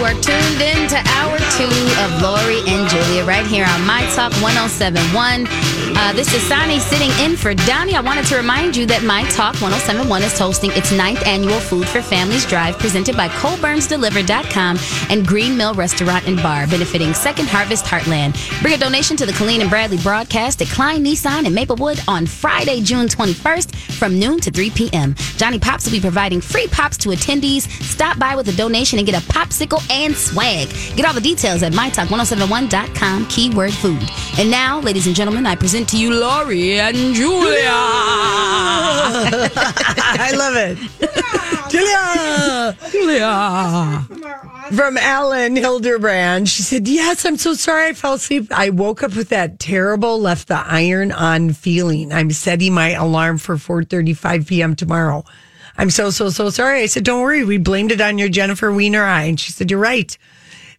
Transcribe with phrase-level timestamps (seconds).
[0.00, 1.68] You are tuned in to hour two
[2.00, 5.46] of Lori and Julia right here on My Talk 1071.
[5.94, 7.94] Uh, this is Sani sitting in for Donnie.
[7.94, 11.86] I wanted to remind you that My Talk 1071 is hosting its ninth annual Food
[11.86, 14.78] for Families Drive presented by CobornsDeliver.com
[15.10, 18.32] and Green Mill Restaurant and Bar, benefiting Second Harvest Heartland.
[18.62, 22.24] Bring a donation to the Colleen and Bradley broadcast at Kline Nissan in Maplewood on
[22.24, 25.14] Friday, June 21st from noon to 3 p.m.
[25.36, 27.68] Johnny Pops will be providing free pops to attendees.
[27.82, 30.68] Stop by with a donation and get a popsicle and swag.
[30.96, 34.02] Get all the details at mytalk1071.com, keyword food.
[34.38, 37.70] And now, ladies and gentlemen, I present to you Lori and Julia.
[40.12, 40.78] I love it.
[41.70, 42.76] Julia.
[42.90, 44.06] Julia.
[44.74, 46.48] From Elin Hilderbrand.
[46.48, 48.48] She said, Yes, I'm so sorry I fell asleep.
[48.50, 52.12] I woke up with that terrible left the iron on feeling.
[52.12, 54.76] I'm setting my alarm for 4.35 p.m.
[54.76, 55.24] tomorrow.
[55.80, 56.82] I'm so, so, so sorry.
[56.82, 57.42] I said, Don't worry.
[57.42, 59.22] We blamed it on your Jennifer Weiner eye.
[59.22, 60.16] And she said, You're right.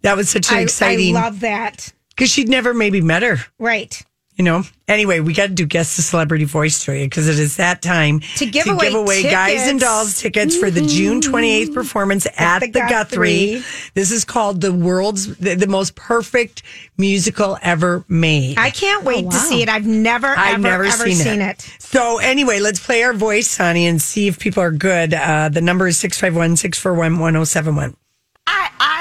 [0.03, 1.17] That was such an I, exciting.
[1.17, 1.91] I love that.
[2.09, 3.37] Because she'd never maybe met her.
[3.57, 3.99] Right.
[4.41, 4.63] You know.
[4.87, 8.21] Anyway, we got to do guess the celebrity voice Julia, because it is that time
[8.37, 12.71] To give away guys and dolls tickets for the June twenty eighth performance at, the
[12.71, 13.57] the, Guthrie.
[13.57, 13.91] Guthrie.
[13.93, 16.63] This is called the world's the, the most perfect
[16.97, 18.57] musical ever made.
[18.57, 19.69] I can't wait to see it.
[19.69, 21.59] I've never, I've ever, never ever seen, seen, it.
[21.59, 21.75] it.
[21.77, 25.13] So anyway, let's play our voice, Sonny, and see if people are good.
[25.13, 27.77] Uh, the number is 651-641-1071.
[27.77, 27.93] I,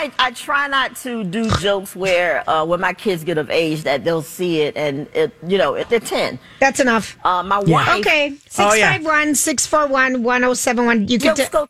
[0.00, 3.83] I I try not to do jokes where uh, when my kids get of age
[3.83, 6.38] that they'll see it and it you know if they're ten.
[6.59, 7.19] That's enough.
[7.25, 7.75] Uh, my Yeah.
[7.87, 8.00] wife.
[8.00, 8.28] Okay.
[8.59, 8.93] Oh, yeah.
[8.97, 11.09] 651 641 1071.
[11.09, 11.34] You can.
[11.37, 11.69] T- go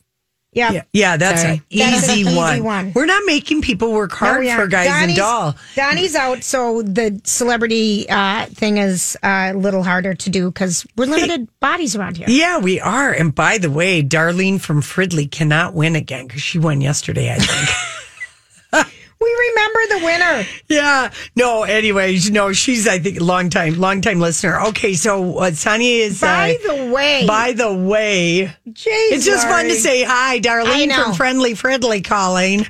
[0.52, 0.72] yeah.
[0.72, 1.52] Yeah, yeah, that's Sorry.
[1.54, 2.64] an That's an easy, easy one.
[2.64, 2.92] one.
[2.92, 5.54] We're not making people work hard No, for guys and Donnie's- doll.
[5.76, 10.84] Donnie's out, so the celebrity uh, thing is uh, a little harder to do because
[10.96, 12.26] we're limited bodies around here.
[12.28, 13.12] Yeah, we are.
[13.12, 17.36] And by the way, Darlene from Fridley cannot win again because she won yesterday, I
[17.36, 17.68] think.
[19.20, 20.46] We remember the winner.
[20.68, 21.12] yeah.
[21.36, 24.60] No, anyways, no, she's, I think, long time, long time listener.
[24.68, 26.20] Okay, so uh, Sonia is.
[26.20, 30.94] By uh, the way, by the way, Jeez, it's just fun to say hi, Darlene
[30.94, 32.66] from Friendly Fridley calling.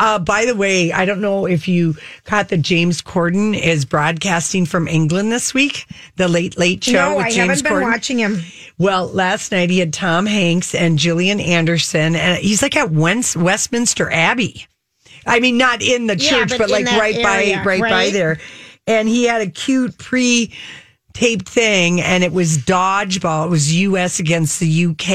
[0.00, 4.64] Uh, by the way, I don't know if you caught that James Corden is broadcasting
[4.64, 8.18] from England this week, the Late Late Show No, with I James haven't been watching
[8.18, 8.40] him.
[8.78, 14.08] Well, last night he had Tom Hanks and Gillian Anderson, and he's like at Westminster
[14.12, 14.68] Abbey.
[15.28, 17.80] I mean, not in the Yeah, church, but but, like that right area, by, right,
[17.80, 18.38] by there.
[18.86, 20.52] And he had a cute pre
[21.12, 23.46] taped thing, and it was dodgeball.
[23.46, 24.18] It was U.S.
[24.18, 25.10] against the UK,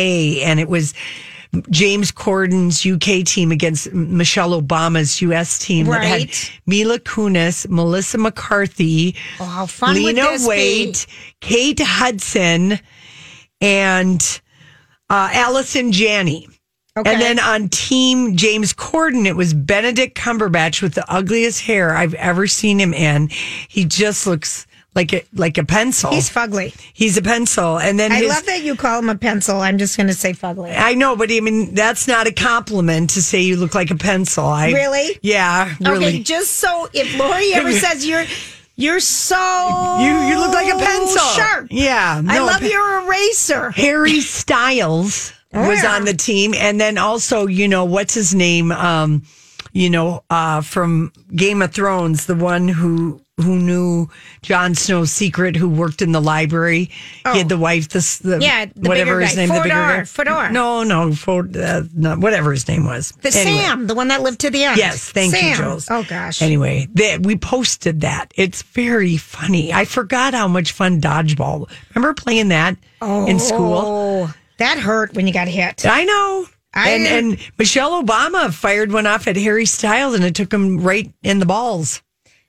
[0.46, 0.94] and it was
[1.70, 5.60] James Corden's UK team against Michelle Obama's U.S.
[5.60, 6.30] team that had
[6.66, 11.06] Mila Kunis, Melissa McCarthy, Oh, how fun Lena Waithe,
[11.42, 12.80] Kate Hudson,
[13.62, 14.42] and
[15.10, 16.48] uh, Allison Janney.
[16.96, 17.12] Okay.
[17.12, 22.14] And then on Team James Corden, it was Benedict Cumberbatch with the ugliest hair I've
[22.14, 23.30] ever seen him in.
[23.68, 26.12] He just looks like a like a pencil.
[26.12, 26.72] He's fugly.
[26.94, 29.60] He's a pencil, and then I his, love that you call him a pencil.
[29.60, 30.72] I'm just going to say fugly.
[30.78, 33.96] I know, but I mean that's not a compliment to say you look like a
[33.96, 34.46] pencil.
[34.46, 35.18] I Really?
[35.24, 36.06] yeah, really.
[36.06, 38.26] Okay, just so if Lori ever says you're
[38.76, 41.18] you're so You you look like a pencil.
[41.42, 41.68] sharp.
[41.72, 43.72] Yeah, I love pe- your eraser.
[43.72, 48.72] Harry Styles was on the team, and then also, you know, what's his name?
[48.72, 49.24] Um,
[49.72, 54.08] you know, uh, from Game of Thrones, the one who who knew
[54.44, 56.92] Jon Snow's secret, who worked in the library.
[57.32, 58.40] He had the wife, this the Oh.
[58.40, 59.36] Yeah, the whatever his guy.
[59.38, 60.04] name, the bigger guy.
[60.04, 60.52] Fodor.
[60.52, 63.12] No, no, Fod, uh, no, whatever his name was.
[63.24, 63.58] The Anyway.
[63.64, 64.78] Sam, the one that lived to the end.
[64.78, 65.58] Yes, thank you, Sam.
[65.58, 65.88] Jules.
[65.90, 66.44] Oh gosh.
[66.44, 68.32] Anyway, that we posted that.
[68.36, 69.74] It's very funny.
[69.74, 71.68] I forgot how much fun dodgeball.
[71.96, 74.30] Remember playing that in school?
[74.58, 75.86] That hurt when you got hit.
[75.86, 76.46] I know.
[76.74, 77.06] I and
[77.36, 81.38] and Michelle Obama fired one off at Harry Styles, and it took him right in
[81.40, 82.02] the balls,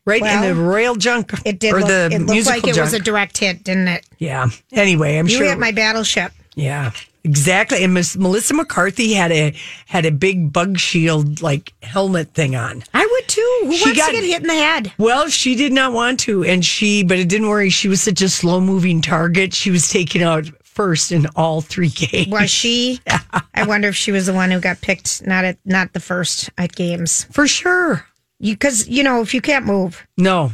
[0.07, 2.75] right in the royal junk it did or look, the it looked musical like it
[2.75, 2.85] junk.
[2.87, 4.07] was a direct hit, didn't it?
[4.19, 4.49] yeah.
[4.73, 5.45] Anyway, I'm You sure.
[5.45, 6.33] You hit my battleship.
[6.55, 6.93] yeah,
[7.23, 7.85] exactly.
[7.85, 9.55] And Miss Melissa McCarthy had a
[9.87, 12.83] had a big bug shield like helmet thing on.
[12.95, 13.61] I would too.
[13.65, 14.93] Who She wants got- to get hit in the head?
[14.97, 17.69] Well, she did not want to, and she, but it didn't worry.
[17.69, 19.53] She was such a slow moving target.
[19.53, 22.29] She was taken out first in all three games.
[22.29, 23.01] Was she?
[23.55, 26.51] I wonder if she was the one who got picked, not at not the first
[26.59, 27.25] at games.
[27.33, 28.05] For sure.
[28.41, 30.53] You because you know if you can't move, No.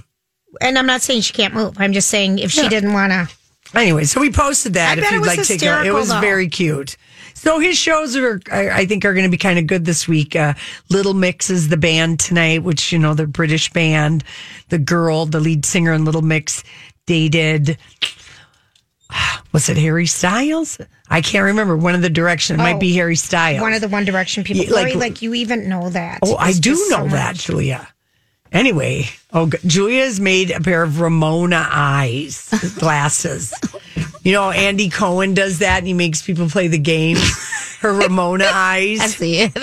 [0.60, 1.74] and I'm not saying she can't move.
[1.78, 2.68] I'm just saying if she Yeah.
[2.68, 3.28] didn't want to.
[3.78, 5.92] Anyway, so we posted that I if bet it you'd like to take a It
[5.92, 6.20] was though.
[6.20, 6.96] very cute.
[7.34, 10.06] So his shows are, I, I think, are going to be kind of good this
[10.08, 10.34] week.
[10.36, 10.54] Uh,
[10.90, 14.24] Little Mix is the band tonight, which you know the British band.
[14.68, 16.64] The girl, the lead singer in Little Mix,
[17.06, 17.78] dated.
[19.52, 20.78] Was it Harry Styles?
[21.08, 21.76] I can't remember.
[21.76, 22.54] One of the Direction.
[22.56, 23.60] It might Oh, be Harry Styles.
[23.60, 24.64] One of the One Direction people.
[24.64, 26.20] Yeah, like- Lori, like, you even know that.
[26.22, 27.46] Oh, I do know so that, much.
[27.46, 27.88] Julia.
[28.52, 32.48] Anyway, oh, Julia's made a pair of Ramona eyes
[32.78, 33.54] glasses.
[34.24, 37.16] you know, Andy Cohen does that and he makes people play the game.
[37.80, 39.00] Her Ramona eyes.
[39.00, 39.56] I see it.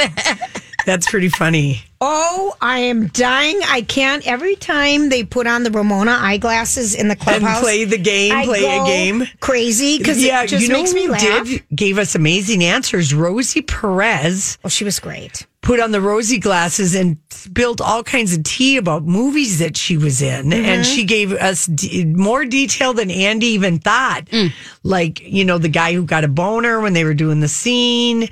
[0.86, 1.82] That's pretty funny.
[2.00, 3.60] Oh, I am dying.
[3.66, 4.26] I can't.
[4.28, 8.34] Every time they put on the Ramona eyeglasses in the And clubhouse, play the game,
[8.34, 9.24] I play a game.
[9.40, 11.22] crazy because Yeah, it just you know makes me laugh.
[11.48, 13.14] did gave us amazing answers.
[13.16, 15.48] Rosie Perez Oh, she was great.
[15.62, 19.98] put on the rosy glasses and spilled all kinds of tea about movies that she
[19.98, 20.54] was in.
[20.54, 20.82] And mm-hmm.
[20.84, 24.26] she gave us d- more detail than Andy even thought.
[24.26, 24.52] Mm.
[24.84, 28.30] Like, you know, the guy who got a boner when they were doing the scene.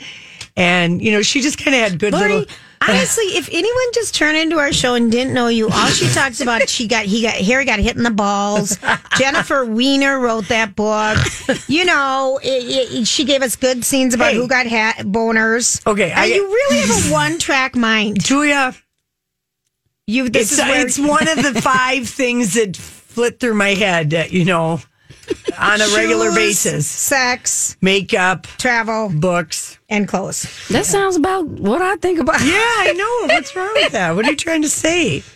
[0.57, 2.55] And, you know, she just kind of had good Lori, little.
[2.87, 6.41] Honestly, if anyone just turned into our show and didn't know you, all she talks
[6.41, 8.77] about she got he got Harry got hit in the balls.
[9.17, 11.17] Jennifer Weiner wrote that book.
[11.67, 14.37] You know, it, it, she gave us good scenes about Hey.
[14.37, 15.85] who got hat boners.
[15.87, 18.23] Okay, I- you really have a one track mind.
[18.23, 18.73] Julia,
[20.07, 23.69] You this it's, is where it's one of the five things that flit through my
[23.69, 24.79] head, uh, you know,
[25.59, 29.79] on a regular shoes, basis sex, makeup, travel, books.
[29.89, 30.47] and clothes.
[30.69, 32.41] That sounds about what I think about.
[32.41, 33.33] Yeah, I know.
[33.35, 34.15] What's wrong with that?
[34.15, 35.23] What are you trying to say?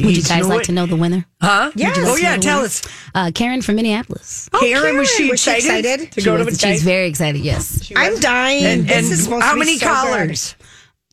[0.00, 1.24] Would you Jeez, guys know like what- to know the winner?
[1.40, 1.70] Huh?
[1.76, 1.96] Yes.
[2.00, 2.36] Oh, yeah.
[2.36, 2.66] Tell winner?
[2.66, 2.82] us.
[3.14, 4.48] Uh, Karen from Minneapolis.
[4.52, 6.12] Karen, was she Karen, was she excited, excited?
[6.12, 7.40] to She go to was- the she's very excited.
[7.42, 7.92] Yes.
[7.94, 8.64] I'm dying.
[8.64, 9.94] And, this and is supposed how to be many so good.
[9.94, 10.56] callers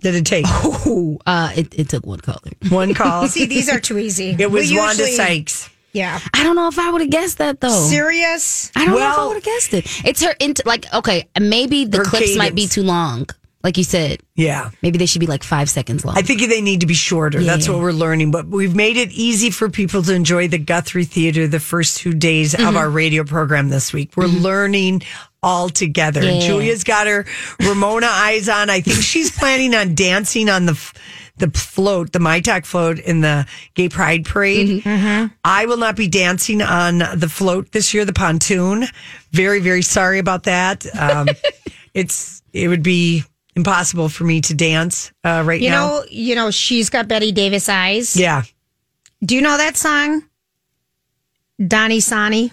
[0.01, 0.47] did it take?
[0.87, 2.39] Ooh, uh, it, it took one caller.
[2.69, 3.27] One call.
[3.27, 4.35] See, these are too easy.
[4.39, 5.69] It was We Wanda usually- Sykes.
[5.93, 6.19] Yeah.
[6.33, 7.87] I don't know if I would have guessed that though.
[7.89, 8.71] Serious?
[8.75, 9.85] I don't know if I would have guessed it.
[10.05, 13.27] It's her into like okay, maybe the Her clips might be too long.
[13.63, 14.71] Like you said, Yeah.
[14.81, 16.17] maybe they should be like five seconds long.
[16.17, 17.43] I think they need to be shorter.
[17.43, 18.31] That's what we're learning.
[18.31, 22.13] But we've made it easy for people to enjoy the Guthrie Theater the first two
[22.15, 22.67] days Mm-hmm.
[22.67, 24.13] of our radio program this week.
[24.17, 25.03] We're learning
[25.43, 26.21] all together.
[26.23, 26.39] Yeah.
[26.39, 27.25] Julia's got her
[27.61, 28.69] Ramona eyes on.
[28.69, 30.93] I think she's planning on dancing on the
[31.37, 34.83] the float, the My Talk float in the Gay Pride Parade.
[34.83, 35.33] Mm-hmm.
[35.43, 38.85] I will not be dancing on the float this year, the pontoon.
[39.31, 40.85] Very, very sorry about that.
[40.95, 41.27] Um,
[41.95, 43.23] it's it would be
[43.55, 45.87] impossible for me to dance uh, right You now.
[45.87, 48.15] know, you know, she's got Bette Davis eyes.
[48.15, 48.43] Yeah.
[49.23, 50.23] Do you know that song?
[51.65, 52.51] Donnie Sonny.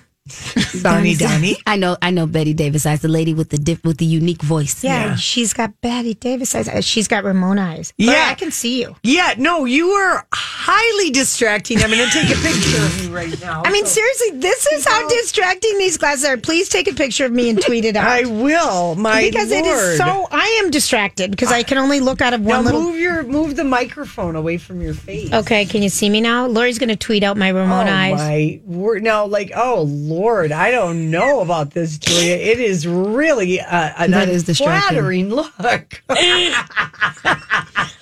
[0.83, 1.57] Donnie Donnie.
[1.67, 4.43] I know, I know Bette Davis eyes, the lady with the dip, with the unique
[4.43, 4.83] voice.
[4.85, 5.17] Yeah, Yeah.
[5.17, 6.69] she's got Bette Davis eyes.
[6.69, 7.93] Uh, She's got Ramona eyes.
[7.97, 8.13] Yeah.
[8.13, 8.97] Laura, I can see you.
[9.03, 11.79] Yeah, no, you were highly distracting.
[11.83, 13.63] I'm going to take a picture of you right now.
[13.65, 16.37] I mean, seriously, this is how distracting these glasses are.
[16.37, 18.07] Please take a picture of me and tweet it out.
[18.09, 18.95] I will.
[18.95, 19.79] My because it Lord.
[19.79, 20.27] is so.
[20.31, 22.81] I am distracted because I can only look out of Now one little.
[22.83, 25.33] move your move the microphone away from your face.
[25.33, 26.47] Okay, can you see me now?
[26.47, 28.15] Lori's going to tweet out my Oh Ramona eyes.
[28.15, 29.03] my word!
[29.03, 30.18] Now, like, oh Lord,
[30.53, 32.35] I don't know about this, Julia.
[32.37, 34.99] It is really uh, an That is distracting.
[34.99, 36.03] unflattering look.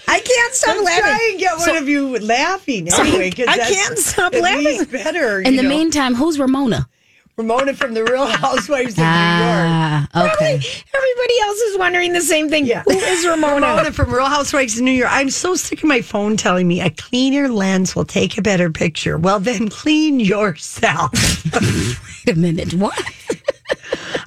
[0.08, 1.02] I can't stop I'm laughing.
[1.04, 3.30] trying to get one of you laughing anyway.
[3.30, 4.84] 'cause I that's can't stop laughing.
[4.84, 5.40] better.
[5.40, 5.68] In you the know.
[5.68, 6.88] meantime, who's Ramona?
[7.36, 9.10] Ramona from the Real Housewives of New York.
[9.12, 10.54] Ah, okay.
[10.54, 12.64] Everybody else is wondering the same thing.
[12.64, 12.82] Yeah.
[12.84, 13.66] Who is Ramona?
[13.66, 15.10] Ramona from Real Housewives of New York.
[15.12, 18.70] I'm so sick of my phone telling me a cleaner lens will take a better
[18.70, 19.18] picture.
[19.18, 21.12] Well, then clean yourself.
[22.26, 22.72] Wait a minute.
[22.72, 22.98] What?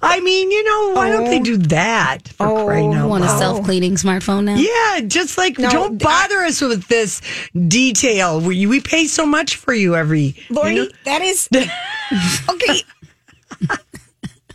[0.04, 3.28] I mean, you know, why don't they do that for crying You out want a
[3.30, 4.56] self cleaning smartphone now?
[4.56, 7.22] Yeah, just like No, don't bother us with this
[7.68, 8.40] detail.
[8.40, 10.36] We, we pay so much for you every.
[10.52, 11.50] Lori, you know- that is
[12.50, 12.82] okay.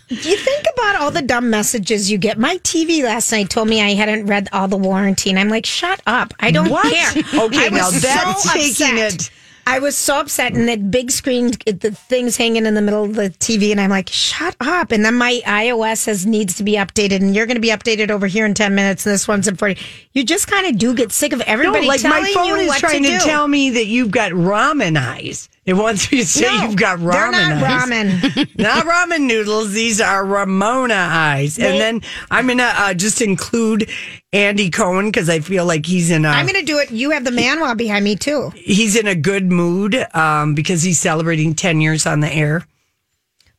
[0.08, 2.38] You think about all the dumb messages you get.
[2.38, 5.66] My TV last night told me I hadn't read all the warranty, and I'm like,
[5.66, 6.34] shut up!
[6.40, 6.92] I don't What?
[6.92, 7.42] care.
[7.44, 9.30] Okay, now that's so taking it
[9.66, 13.14] I was so upset, and that big screen, the thing's hanging in the middle of
[13.14, 16.72] the TV, and I'm like, "Shut up!" And then my iOS says needs to be
[16.72, 19.48] updated, and you're going to be updated over here in ten minutes, and this one's
[19.48, 19.78] in forty.
[20.12, 22.56] You just kind of do get sick of No, everybody like telling my phone you
[22.56, 25.48] is trying to, to, tell me that you've got ramen eyes.
[25.66, 27.88] It wants me to say No, you've got ramen they're not eyes.
[27.88, 28.58] ramen.
[28.58, 29.72] not ramen noodles.
[29.72, 31.56] These are Ramona eyes.
[31.56, 33.88] They- and then I'm gonna uh, just include
[34.32, 36.90] Andy Cohen because I feel like he's in a I'm going to do it.
[36.90, 38.50] You have the manual behind me too.
[38.56, 42.66] he's in a good mood um, because he's celebrating 10 years on the air.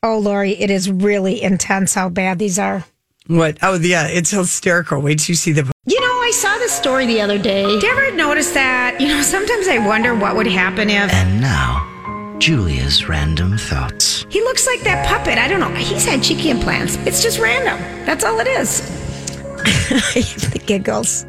[0.04, 2.86] Oh, Lori, it is really intense how bad these are.
[3.28, 3.58] What?
[3.64, 5.02] Oh, yeah, it's hysterical.
[5.02, 5.72] Wait till you see the.
[5.88, 7.66] You know, I saw this story the other day.
[7.66, 8.98] Did you ever notice that?
[9.02, 11.95] You know, sometimes I wonder what would happen if And now,
[12.40, 14.26] Julia's random thoughts.
[14.30, 15.38] he looks like that puppet.
[15.38, 15.74] I don't know.
[15.74, 16.96] He's had cheeky implants.
[17.08, 17.78] It's just random.
[18.06, 18.82] That's all it is.
[20.52, 21.26] The giggles.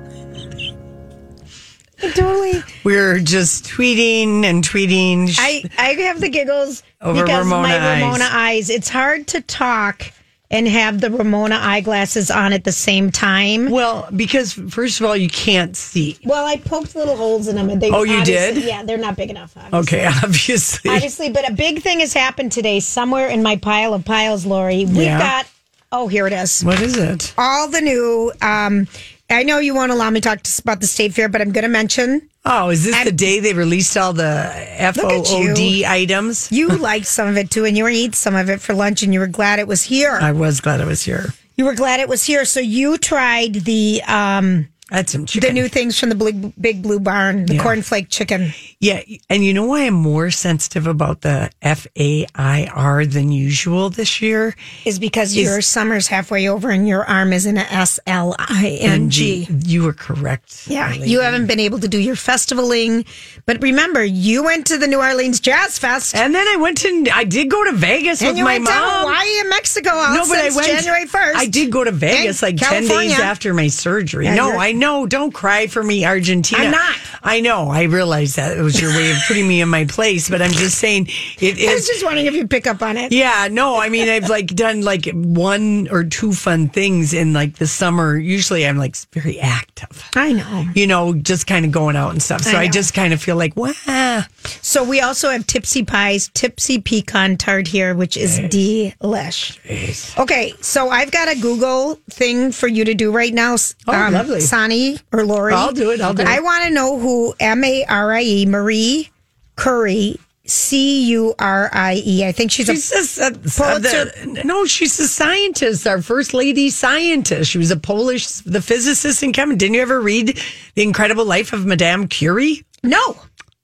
[2.15, 2.63] Totally.
[2.85, 5.35] We're just tweeting and tweeting.
[5.39, 8.03] I I have the giggles Over because Ramona my eyes.
[8.03, 8.71] Ramona eyes.
[8.71, 10.13] It's hard to talk
[10.51, 13.69] and have the Ramona eyeglasses on at the same time.
[13.71, 16.17] well, because first of all, you can't see.
[16.25, 17.69] Well, I poked little holes in them.
[17.69, 18.59] And they Oh, you did?
[18.59, 19.57] Yeah, they're not big enough.
[19.57, 19.99] Obviously.
[19.99, 20.91] Okay, obviously.
[20.91, 24.85] Obviously, but a big thing has happened today somewhere in my pile of piles, Lori.
[24.85, 25.19] We've Yeah.
[25.19, 25.47] got,
[25.91, 26.63] oh, here it is.
[26.63, 27.35] What is it?
[27.37, 28.87] All the new, um,
[29.29, 31.51] I know you won't allow me to talk to, about the state fair, but I'm
[31.53, 34.51] going to mention Oh, is this the day they released all the
[34.95, 36.51] FOOD items?
[36.53, 39.03] you liked some of it too, and you were eating some of it for lunch,
[39.03, 40.17] and you were glad it was here.
[40.21, 41.35] I was glad it was here.
[41.57, 42.45] you were glad it was here.
[42.45, 46.83] So you tried the um, I had some the new things from the Big, Big
[46.83, 47.63] Blue Barn, the Yeah.
[47.65, 48.53] cornflake chicken.
[48.79, 54.55] Yeah, and you know why I'm more sensitive about the FAIR than usual this year?
[54.85, 58.79] Is because your summer's halfway over and your arm is in a S L I
[58.81, 59.49] N G.
[59.65, 60.67] You were correct.
[60.69, 63.07] Yeah, you haven't been able to do your festivaling,
[63.47, 67.07] but remember, you went to the New Orleans Jazz Fest, And then I went to,
[67.15, 68.73] I did go to Vegas and with my mom.
[68.75, 71.39] Hawaii and Mexico all no, but I went January first.
[71.39, 74.27] I did go to Vegas like ten days after my surgery.
[74.27, 75.07] Yeah, no, I know.
[75.07, 76.65] Don't cry for me, Argentina.
[76.65, 76.97] I'm not.
[77.23, 77.71] I know.
[77.71, 80.79] I realize that was your way of putting me in my place, but I'm just
[80.79, 81.09] saying
[81.41, 83.13] it I was just wondering if you pick up on it.
[83.13, 87.57] Yeah, no, I mean, I've like done like one or two fun things in like
[87.57, 88.17] the summer.
[88.19, 90.67] Usually I'm like very active, I know.
[90.75, 92.43] you know, just kind of going out and stuff.
[92.43, 94.25] So I I, just kind of feel like, wow.
[94.61, 100.19] So we also have Tipsy Pies, Tipsy Pecan Tart here, which is delish.
[100.19, 103.55] Okay, so I've got a Google thing for you to do right now.
[103.87, 104.41] Oh, um, lovely.
[104.41, 105.55] Sani or Lori.
[105.55, 106.29] I'll do it, I'll do it.
[106.29, 109.11] I want to know who M A R I E Marie
[109.57, 112.25] Curry C U R I E.
[112.25, 116.33] I think she's, She's a just a, Pulitzer- the- no, she's a scientist, our first
[116.33, 117.51] lady scientist.
[117.51, 119.59] She was a Polish, the physicist in Kevin.
[119.59, 120.41] Didn't you ever read
[120.75, 122.65] The Incredible Life of Madame Curie?
[122.83, 123.19] no,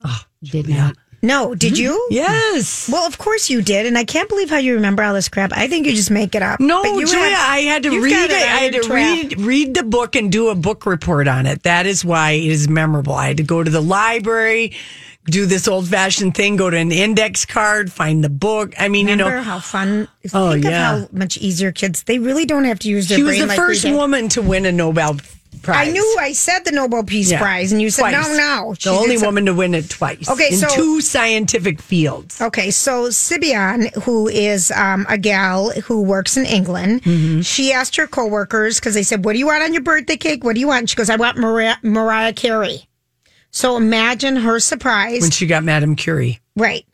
[0.04, 0.96] oh, Did not.
[1.22, 1.54] No.
[1.54, 1.82] Did Mm-hmm.
[1.82, 2.08] you?
[2.10, 2.88] Yes.
[2.92, 5.52] Well, of course you did, and I can't believe how you remember all this crap.
[5.52, 6.60] I think you just make it up.
[6.60, 8.30] No, Julia, have- I had to read it.
[8.32, 8.94] I had to trap.
[8.96, 11.62] read read the book and do a book report on it.
[11.62, 13.14] That is why it is memorable.
[13.14, 14.74] I had to go to the library,
[15.26, 18.74] do this old fashioned thing, go to an index card, find the book.
[18.78, 20.08] I mean, Remember you know, how fun?
[20.34, 20.94] Oh, think yeah.
[20.96, 22.02] of how much easier kids.
[22.02, 24.66] They really don't have to use their she was the like first woman to win
[24.66, 25.16] a Nobel
[25.62, 25.88] Prize.
[25.88, 27.38] I knew I said the Nobel Peace Yeah.
[27.40, 28.28] Prize, and you said Twice.
[28.28, 28.74] no, no.
[28.74, 30.28] The only woman to win it twice.
[30.28, 32.40] Okay, in so- two scientific fields.
[32.40, 37.40] Okay, so Sibian, who is um, a gal who works in England, Mm-hmm.
[37.42, 40.44] she asked her coworkers because they said, "What do you want on your birthday cake?
[40.44, 42.88] What do you want?" And she goes, "I want Mariah, Mariah Carey."
[43.50, 46.40] So imagine her surprise, When she got Madame Curie.
[46.56, 46.84] right?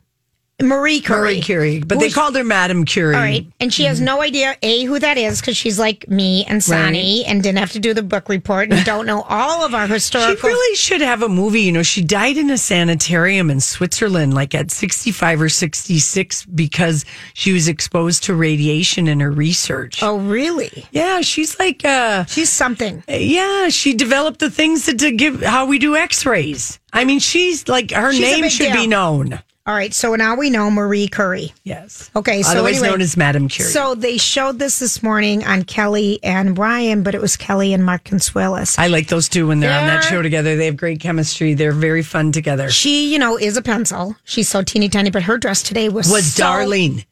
[0.61, 1.19] Marie Curie.
[1.21, 1.79] Marie Curie.
[1.79, 3.15] But they called her Madame Curie.
[3.15, 3.45] All right.
[3.59, 7.25] And she has no idea, A, who that is, because she's like me and Sonny
[7.25, 9.93] and didn't have to do the book report and don't know all of our She
[9.93, 10.49] historical.
[10.49, 11.61] really should have a movie.
[11.61, 17.05] You know, she died in a sanitarium in Switzerland, like at 65 or 66, because
[17.33, 20.03] she was exposed to radiation in her research.
[20.03, 20.85] oh, really?
[20.91, 23.03] Yeah, she's like, uh, She's something.
[23.07, 26.79] yeah, she developed the things that to give how we do x rays.
[26.91, 28.81] I mean, she's like, her She's a name big should deal.
[28.81, 29.39] be known.
[29.69, 29.93] All right.
[29.93, 31.53] So now we know Marie Curie.
[31.63, 32.09] Yes.
[32.15, 32.41] Okay.
[32.41, 33.69] So Otherwise anyway, known as Madame Curie.
[33.69, 37.85] So they showed this this morning on Kelly and Brian, but it was Kelly and
[37.85, 38.79] Mark Consuelos.
[38.79, 40.55] I like those two when they're on that show together.
[40.55, 41.53] They have great chemistry.
[41.53, 42.71] They're very fun together.
[42.71, 44.15] She, you know, is a pencil.
[44.23, 47.05] She's so teeny tiny, but her dress today was Was so- Darlene.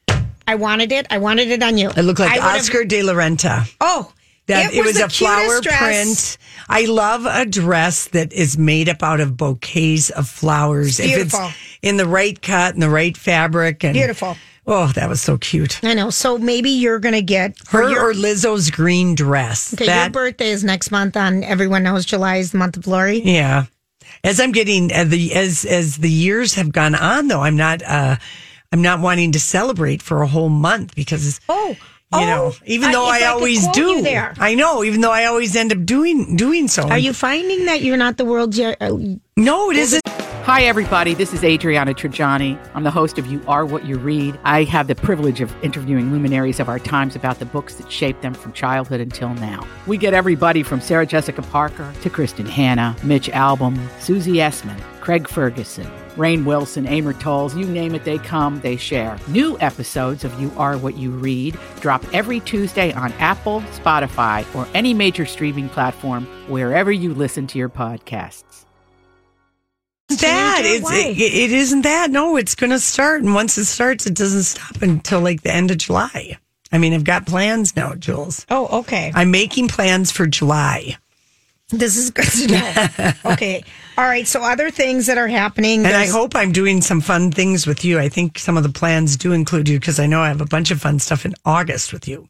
[0.48, 1.06] I wanted it.
[1.10, 1.90] I wanted it on you.
[1.90, 3.72] It looked like Oscar de la Renta.
[3.80, 4.10] Oh,
[4.48, 6.38] That it, was, the a flower print.
[6.68, 10.98] I love a dress that is made up out of bouquets of flowers.
[10.98, 11.40] Beautiful.
[11.46, 14.36] If it's in the right cut and the right fabric and Beautiful.
[14.66, 15.82] Oh, that was so cute.
[15.82, 16.10] I know.
[16.10, 19.72] So maybe you're going to get Her your, or Lizzo's green dress.
[19.74, 23.20] okay, your birthday is next month on Everyone Knows July is the month of Lori.
[23.22, 23.64] yeah.
[24.24, 27.82] as I'm getting as the as as the years have gone on, though, I'm not
[27.82, 28.16] uh
[28.72, 31.74] I'm not wanting to celebrate for a whole month because Oh,
[32.12, 34.32] you know, oh, even though if I, could always do, there.
[34.38, 36.88] I know, even though I always end up doing doing so.
[36.88, 38.58] Are you finding that you're not the world's?
[38.58, 38.74] Uh,
[39.36, 40.02] No, it isn't.
[40.48, 41.12] Hi, everybody.
[41.12, 42.58] This is Adriana Trigiani.
[42.74, 44.40] I'm the host of You Are What You Read.
[44.44, 48.22] I have the privilege of interviewing luminaries of our times about the books that shaped
[48.22, 49.66] them from childhood until now.
[49.86, 55.28] We get everybody from Sarah Jessica Parker to Kristin Hannah, Mitch Albom, Susie Essman, Craig
[55.28, 55.86] Ferguson,
[56.18, 59.16] Rainn Wilson, Amor Towles, you name it, they come, they share.
[59.28, 64.66] New episodes of You Are What You Read drop every Tuesday on Apple, Spotify, or
[64.74, 68.64] any major streaming platform wherever you listen to your podcasts.
[70.08, 74.06] that it's, it, it isn't that no it's going to start and once it starts
[74.06, 76.34] it doesn't stop until like the end of july
[76.72, 79.12] i mean i've got plans now jules oh, okay.
[79.14, 80.96] i'm making plans for july
[81.70, 83.12] This is good to know.
[83.32, 83.62] okay.
[83.98, 84.26] All right.
[84.28, 85.84] So other things that are happening.
[85.84, 88.68] and i hope i'm doing some fun things with you i think some of the
[88.80, 91.34] plans do include you because i know i have a bunch of fun stuff in
[91.44, 92.28] august with you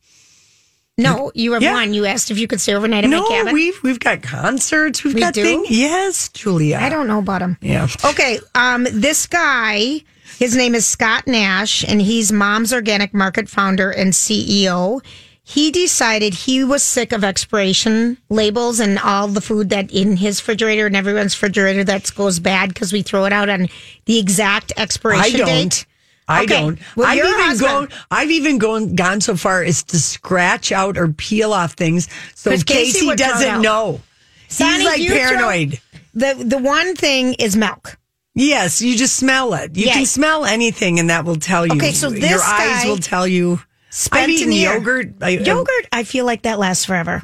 [0.97, 1.75] No, you have Yeah.
[1.75, 1.95] one.
[1.95, 3.53] You asked if you could stay overnight at no my cabin.
[3.55, 5.43] we've we've got concerts we've We got do?
[5.45, 7.57] things yes julia I don't know about him.
[7.61, 8.41] yeah Okay.
[8.55, 10.03] Um, this guy,
[10.39, 15.01] his name is Scott Nash, and he's Mom's Organic Market founder and CEO.
[15.51, 20.41] He decided he was sick of expiration labels and all the food that in his
[20.43, 23.69] refrigerator and everyone's refrigerator that goes bad because we throw it out on
[24.05, 25.49] the exact expiration date I don't.
[25.71, 25.87] date.
[26.31, 26.61] I Okay.
[26.61, 26.79] don't.
[26.97, 27.89] Well, I've even husband- gone.
[28.11, 32.51] I've even gone gone so far as to scratch out or peel off things so
[32.51, 34.03] Casey Casey, would throw it doesn't know.
[34.49, 35.81] Sonny, He's like you throw- paranoid.
[36.13, 37.97] The the one thing is milk.
[38.35, 39.75] Yes, you just smell it.
[39.79, 39.95] You Yeah.
[39.95, 41.73] can smell anything, and that will tell you.
[41.73, 43.61] Okay, so this your eyes guy will tell you.
[43.91, 45.15] Spent I've eaten an yogurt.
[45.23, 47.23] I, Yogurt, I feel like that lasts forever.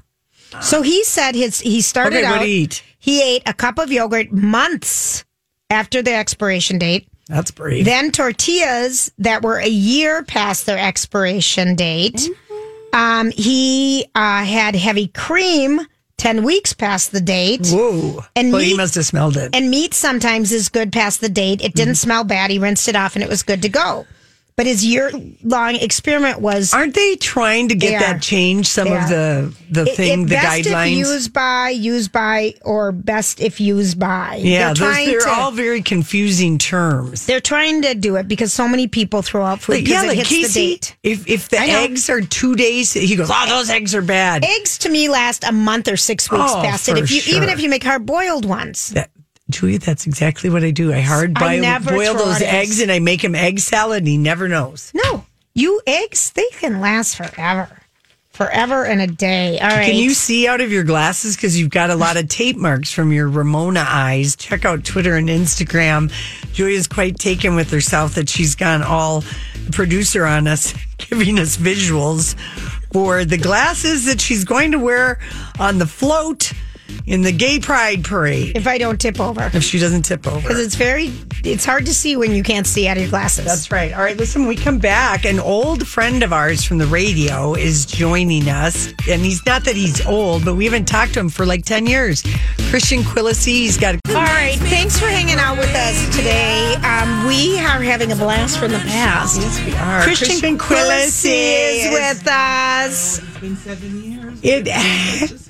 [0.60, 2.42] So he said his he started Okay, out.
[2.44, 2.82] he eat?
[2.98, 5.24] He ate a cup of yogurt months
[5.70, 7.08] after the expiration date.
[7.28, 7.84] That's brave.
[7.84, 12.14] Then tortillas that were a year past their expiration date.
[12.16, 12.96] Mm-hmm.
[12.96, 15.80] Um, he uh, had heavy cream
[16.18, 17.66] ten weeks past the date.
[17.70, 18.24] Whoa!
[18.36, 19.54] And well, he meat- must have smelled it.
[19.56, 21.60] And meat sometimes is good past the date.
[21.60, 21.76] It Mm-hmm.
[21.76, 22.50] didn't smell bad.
[22.52, 24.06] He rinsed it off and it was good to go.
[24.56, 25.10] But his year
[25.42, 28.68] long experiment was Aren't they trying to get that change?
[28.68, 30.92] Some of the the It- thing, it the best guidelines.
[30.92, 34.38] if used by, used by, or best if used by.
[34.40, 35.28] yeah, they're those, trying they're to.
[35.28, 37.26] all very confusing terms.
[37.26, 40.06] they're trying to do it because so many people throw out food Like, yeah, it
[40.06, 40.96] like hits the Casey, date.
[41.02, 44.78] if if the eggs are two days, he goes, "Oh, those eggs are bad." Eggs
[44.78, 46.96] to me last a month or six weeks Oh, past it.
[46.96, 48.90] If you even if you make hard boiled ones.
[48.90, 49.10] That,
[49.50, 50.92] Julia, that's exactly what I do.
[50.92, 52.70] I hard I boil, never boil those eggs.
[52.70, 54.90] eggs and I make him egg salad, and he never knows.
[54.94, 57.68] No, you eggs they can last forever,
[58.30, 59.58] forever and a day.
[59.60, 59.84] All right.
[59.84, 62.90] Can you see out of your glasses because you've got a lot of tape marks
[62.90, 64.34] from your Ramona eyes?
[64.34, 66.10] Check out Twitter and Instagram.
[66.54, 69.24] Julia's quite taken with herself that she's gone all
[69.72, 72.34] producer on us, giving us visuals
[72.94, 75.18] for the glasses that she's going to wear
[75.58, 76.52] on the float
[77.06, 79.50] in the Gay Pride Parade if I don't tip over?
[79.52, 80.40] if she doesn't tip over.
[80.40, 81.12] Because it's very,
[81.44, 83.44] it's hard to see when you can't see out of your glasses.
[83.44, 83.92] That's right.
[83.92, 87.86] All right, listen, we come back, an old friend of ours from the radio is
[87.86, 88.92] joining us.
[89.08, 91.86] And he's not that he's old, but we haven't talked to him for like 10
[91.86, 92.22] years.
[92.70, 96.74] Christian Quillisi, he's got All right, thanks for hanging out with us today.
[96.76, 99.40] Um, we are having a blast from the past.
[99.40, 100.02] Yes, we are.
[100.02, 103.20] Christian, Christian Quillisi Quillisi is with us.
[104.42, 105.40] It,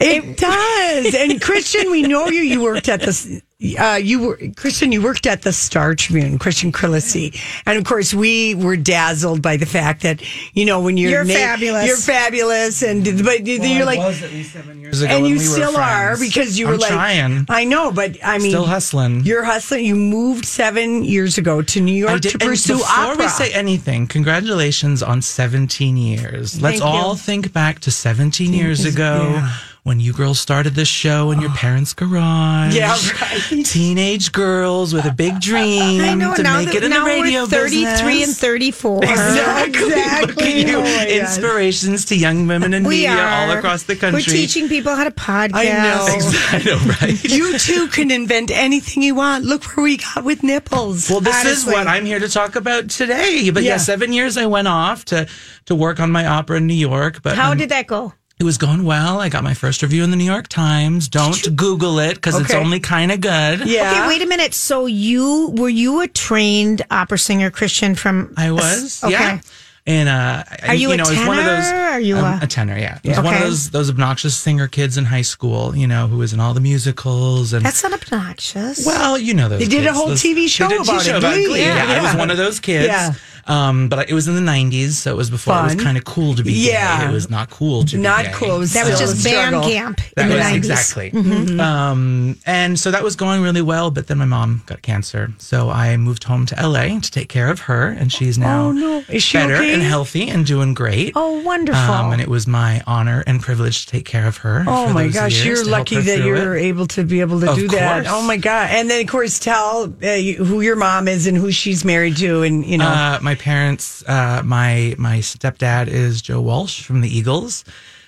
[0.00, 1.14] it does.
[1.14, 2.40] And Christian, we know you.
[2.42, 3.42] You worked at the.
[3.78, 4.92] Uh, you were Christian.
[4.92, 9.56] You worked at the Star Tribune, Christian Quillisi, and of course, we were dazzled by
[9.56, 10.20] the fact that
[10.54, 11.86] you know when you're You're fabulous.
[11.86, 15.16] you're fabulous, and but you're like, was at least seven years ago.
[15.16, 17.46] and you we were still are because you were I'm like, trying.
[17.48, 19.24] I know, but I mean, Still hustling.
[19.24, 19.86] You're hustling.
[19.86, 23.16] You moved seven years ago to New York did, to and pursue before opera.
[23.24, 26.60] we say anything, congratulations on 17 years.
[26.60, 26.98] Let's Thank you.
[27.00, 29.52] all think back to 17 years ago yeah.
[29.84, 32.74] When you girls started this show in your parents' garage.
[32.74, 33.66] Yeah, right.
[33.66, 37.04] Teenage girls with a big dream I know to now make that it in now
[37.04, 39.04] the radio we're 33 and 34.
[39.04, 39.84] Exactly.
[39.84, 40.78] Look at you.
[40.78, 44.20] Oh Inspirations to young women in We media are all across the country.
[44.20, 45.52] We're teaching people how to podcast.
[45.52, 46.06] I know.
[46.50, 47.22] I know, right?
[47.22, 49.44] you too can invent anything you want.
[49.44, 51.10] Look where we got with nipples.
[51.10, 51.72] Well, this Honestly.
[51.72, 53.50] is what I'm here to talk about today.
[53.50, 53.72] But yeah.
[53.72, 53.76] Yeah.
[53.76, 55.28] seven years I went off to
[55.66, 57.20] to work on my opera in New York.
[57.22, 58.14] But How um, did that go?
[58.44, 59.20] It was going well.
[59.20, 61.08] I got my first review in the New York Times.
[61.08, 63.66] Don't Google it because it's only kind of good.
[63.66, 63.90] yeah.
[63.90, 64.52] Okay, wait a minute.
[64.52, 67.94] So you were you a trained opera singer, Christian?
[67.94, 69.02] From I was.
[69.02, 69.12] Okay.
[69.12, 69.40] Yeah.
[69.86, 71.64] And uh, Are you a know, it was one of those.
[71.64, 71.80] tenor?
[71.82, 72.78] Are you I'm a- a tenor?
[72.78, 75.76] Yeah, it was one of those those obnoxious singer kids in high school.
[75.76, 77.64] You know, who was in all the musicals and.
[77.64, 78.84] That's not obnoxious.
[78.86, 79.60] well, you know those.
[79.60, 81.46] They did a whole Those- TV show they did a about it, Glee.
[81.46, 81.60] Glee.
[81.62, 82.88] Yeah, Yeah, I was one of those kids.
[82.88, 83.12] Yeah.
[83.46, 86.04] Um, but it was in the '90s, so it was before it was kind of
[86.04, 87.02] cool to be Yeah.
[87.02, 87.08] gay.
[87.08, 88.56] It was not cool to be Not cool.
[88.56, 90.54] It was that was just band camp That in the 90s.
[90.56, 91.10] exactly.
[91.10, 91.60] Mm-hmm.
[91.60, 95.32] Um, and so that was going really well, but then my mom got cancer.
[95.38, 98.72] So I moved home to LA to take care of her, and she's now Oh,
[98.72, 99.04] no.
[99.08, 99.74] Is she better okay?
[99.74, 101.12] and healthy and doing great.
[101.14, 101.80] Oh, wonderful.
[101.82, 104.64] Um, and it was my honor and privilege to take care of her.
[104.66, 106.62] Oh for my those gosh, years you're lucky that you're it.
[106.64, 108.04] able to be able to Of do that.
[108.04, 108.14] course.
[108.16, 108.70] Oh my god!
[108.72, 112.42] And then of course tell uh, who your mom is and who she's married to,
[112.42, 112.86] and you know.
[112.88, 117.64] Uh, my parents, uh, my my stepdad is Joe Walsh from the Eagles.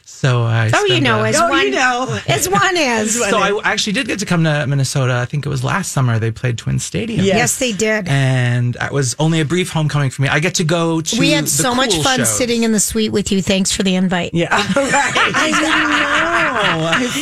[0.08, 2.20] So I oh, you know, a- as Oh, one, you know.
[2.28, 3.16] as one is.
[3.26, 5.14] So I actually did get to come to Minnesota.
[5.16, 6.20] I think it was last summer.
[6.20, 7.24] They played Twin Stadium.
[7.24, 7.36] Yes.
[7.36, 8.06] yes, they did.
[8.06, 10.28] and that was only a brief homecoming for me.
[10.28, 11.18] I get to go to.
[11.18, 12.30] we had the so much fun shows.
[12.38, 13.42] sitting in the suite with you.
[13.42, 14.30] Thanks for the invite.
[14.32, 14.72] yeah, right.
[14.76, 15.90] I didn't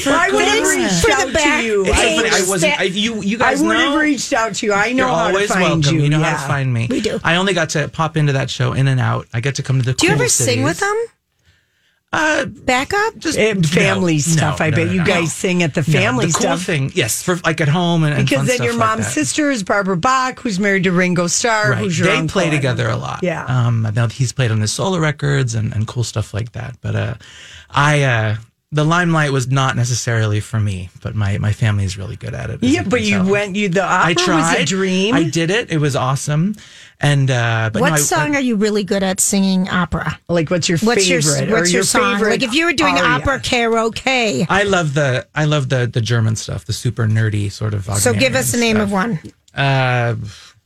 [0.04, 0.12] know.
[0.14, 1.84] I would have Thanks reached for the out to you.
[1.86, 2.28] It's so page funny.
[2.28, 2.60] I wasn't.
[2.72, 3.70] that- I, you, you I would know.
[3.90, 4.72] have reached out to you.
[4.74, 5.94] I know You're how always to find welcome.
[5.96, 6.02] you.
[6.02, 6.36] You know yeah.
[6.36, 6.86] how to find me.
[6.90, 7.18] We do.
[7.24, 9.26] I only got to pop into that show in and out.
[9.32, 9.94] I get to come to the.
[9.94, 10.94] Do you cool ever sing with them?
[12.16, 13.16] Uh, Backup?
[13.18, 13.36] just
[13.68, 14.60] family no, stuff.
[14.60, 15.04] no, I no, bet no, you no.
[15.06, 16.62] guys sing at the No, family the cool stuff.
[16.62, 19.12] thing, yes, for like at home and and Because fun then your like mom's that.
[19.12, 21.78] sister is Barbara Bach, who's married to Ringo Starr, Right.
[21.78, 22.40] who's your they uncle.
[22.40, 23.20] play together a lot.
[23.22, 23.44] Yeah.
[23.46, 26.76] Um, now he's played on his solo records and, and cool stuff like that.
[26.80, 27.14] But uh,
[27.70, 28.36] I uh,
[28.74, 32.50] the limelight was not necessarily for me, but my my family is really good at
[32.50, 32.62] it.
[32.62, 33.30] as yeah, but you tell.
[33.30, 33.56] went.
[33.56, 34.36] You the opera I tried.
[34.52, 35.14] was a dream.
[35.14, 35.70] I did it.
[35.70, 36.54] It was awesome.
[37.00, 40.18] And uh, but what no, I- song are you really good at singing opera?
[40.28, 41.48] like, what's your What's favorite?
[41.48, 42.20] your what's your, song?
[42.20, 43.08] Like if you were doing aria?
[43.08, 44.46] opera karaoke.
[44.48, 47.84] I love the I love the the German stuff, the super nerdy sort of.
[47.96, 49.20] So give us the name of one.
[49.54, 50.16] Uh,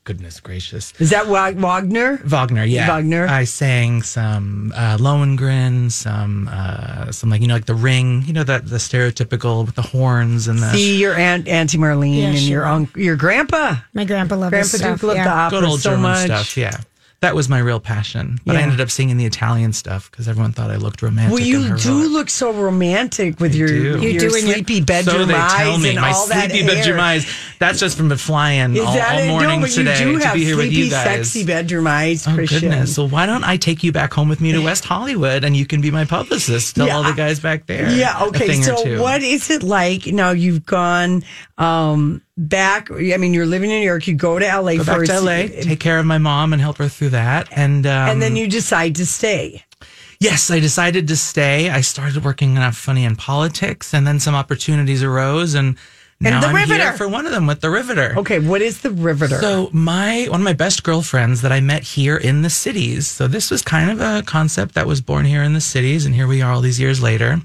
[0.08, 0.94] goodness gracious.
[0.98, 2.16] Is that Wa- Wagner?
[2.24, 2.86] Wagner, yeah.
[2.88, 3.26] Wagner.
[3.28, 8.32] I sang some uh, Lohengrin, some uh, some like you know like the Ring, you
[8.32, 12.28] know that the stereotypical with the horns and the See your aunt Auntie Marlene Yeah,
[12.28, 13.76] and your uncle, your grandpa.
[13.92, 15.00] My grandpa loved Grandpa this stuff.
[15.00, 16.24] Duke loved the opera good old so German much.
[16.24, 16.56] stuff.
[16.56, 16.80] Yeah,
[17.20, 18.38] that was my real passion.
[18.46, 21.32] But I ended up singing the Italian stuff because everyone thought I looked romantic.
[21.34, 23.74] Well, you do look so romantic with your, do.
[23.74, 26.28] You your do in your- sleepy bedroom so they eyes tell me and my all
[26.28, 26.74] that sleepy hair.
[26.76, 27.26] bedroom eyes.
[27.58, 30.24] That's just from flying Is all, that all morning no, but today you do to
[30.26, 31.04] have be here with sleepy, you guys.
[31.04, 32.60] sexy bedroom eyes, Oh Christian.
[32.60, 32.94] goodness!
[32.94, 35.66] So why don't I take you back home with me to West Hollywood and you
[35.66, 36.76] can be my publicist?
[36.76, 36.96] Tell Yeah.
[36.96, 37.90] all the guys back there.
[37.90, 38.22] Yeah.
[38.22, 38.46] a Okay.
[38.46, 39.00] thing or So, two.
[39.00, 40.30] what is it like now?
[40.30, 41.24] You've gone
[41.58, 42.90] um, back.
[42.90, 44.06] I mean, you're living in New York.
[44.06, 46.62] You go to LA Go back first, to LA, take care of my mom and
[46.62, 49.64] help her through that, and um, and then you decide to stay.
[50.20, 51.70] Yes, I decided to stay.
[51.70, 55.76] I started working enough funny in politics, and then some opportunities arose, and
[56.20, 56.82] now The I'm Riveter.
[56.82, 58.14] here for one of them with the Riveter.
[58.18, 58.40] Okay.
[58.40, 59.38] What is the Riveter?
[59.40, 63.06] So my one of my best girlfriends that I met here in the cities.
[63.06, 66.14] So this was kind of a concept that was born here in the cities, and
[66.14, 67.40] here we are all these years later.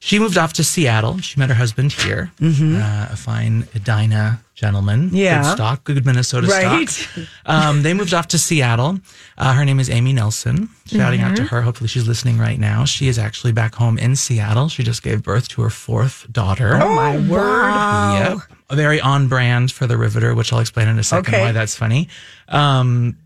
[0.00, 1.18] She moved off to Seattle.
[1.18, 5.06] She met her husband here, uh, a fine Edina gentleman.
[5.08, 5.16] Mm-hmm.
[5.16, 5.42] Yeah.
[5.42, 6.88] good stock, good Minnesota Right.
[6.88, 7.24] stock.
[7.46, 9.00] Um, they moved off to Seattle.
[9.36, 10.68] Uh, her name is Amy Nelson.
[10.86, 11.54] Shouting out to Mm-hmm.
[11.54, 11.62] her.
[11.62, 12.84] Hopefully, she's listening right now.
[12.84, 14.68] She is actually back home in Seattle.
[14.68, 16.78] She just gave birth to her fourth daughter.
[16.80, 18.38] oh my word!
[18.38, 18.38] Yep.
[18.76, 21.42] Very on brand for the Riveter, which I'll explain in a second Okay.
[21.44, 22.08] why that's funny.
[22.48, 23.16] Um,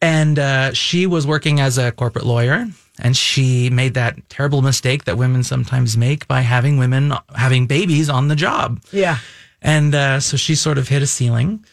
[0.00, 2.66] and uh, she was working as a corporate lawyer,
[2.98, 8.08] and she made that terrible mistake that women sometimes make by having women having babies
[8.08, 8.82] on the job.
[8.92, 9.18] Yeah.
[9.62, 11.64] And uh, so she sort of hit a ceiling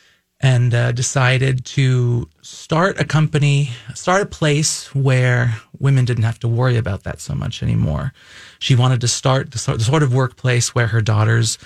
[0.41, 6.47] and uh, decided to start a company, start a place where women didn't have to
[6.47, 8.13] worry about that so much anymore.
[8.59, 11.57] She wanted to start the sort, of workplace where her daughters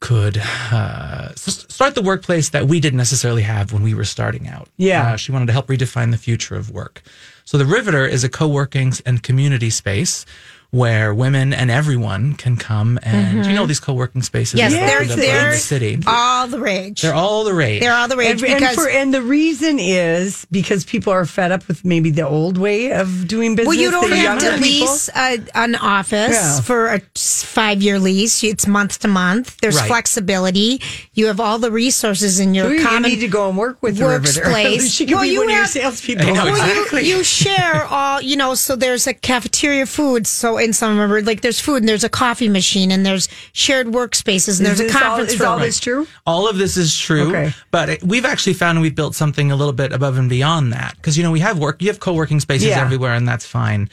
[0.00, 0.38] could
[0.72, 4.68] uh, start the workplace that we didn't necessarily have when we were starting out.
[4.78, 5.12] Yeah.
[5.12, 7.02] Uh, she wanted to help redefine the future of work.
[7.50, 10.24] So the Riveter is a co-working and community space
[10.70, 13.68] where women and everyone can come and you know mm-hmm.
[13.68, 15.98] these co-working spaces Yes, that they're opened up in they're the city.
[16.06, 17.02] all the rage.
[17.02, 17.80] They're all the rage.
[17.82, 21.26] They're all the rage And, and, because for, and the reason is because people are
[21.26, 23.66] fed up with maybe the old way of doing business.
[23.76, 24.62] well, you don't have to people.
[24.62, 26.60] lease a, an office Yeah.
[26.60, 28.44] for a five year lease.
[28.44, 29.56] It's month to month.
[29.60, 29.88] There's Right.
[29.88, 30.80] flexibility.
[31.14, 33.82] You have all the resources in your Ooh, you common need to go and work
[33.82, 34.42] with the Riveter.
[34.42, 34.92] workplace.
[34.92, 36.26] she could Well, be you one of your have- salespeople.
[36.26, 40.26] I know, Well, you, you share all, you know, so there's a cafeteria food.
[40.26, 43.28] So in some of them, like there's food and there's a coffee machine and there's
[43.52, 45.48] shared workspaces and Is there's a this all- conference is room.
[45.48, 46.06] all this true?
[46.26, 47.54] all of this is true, Okay.
[47.70, 50.96] but it- we've actually found we've built something a little bit above and beyond that
[50.96, 52.80] because you know we have work, you have co-working spaces Yeah.
[52.80, 53.88] everywhere, and that's fine.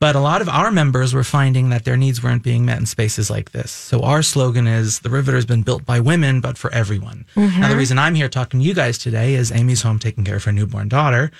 [0.00, 2.86] But a lot of our members were finding that their needs weren't being met in
[2.86, 3.72] spaces like this.
[3.72, 7.24] So our slogan is the Riveter has been built by women, but for everyone.
[7.34, 7.76] Now the mm-hmm.
[7.78, 10.52] reason I'm here talking to you guys today is Amy's home taking care of her
[10.52, 11.32] newborn daughter.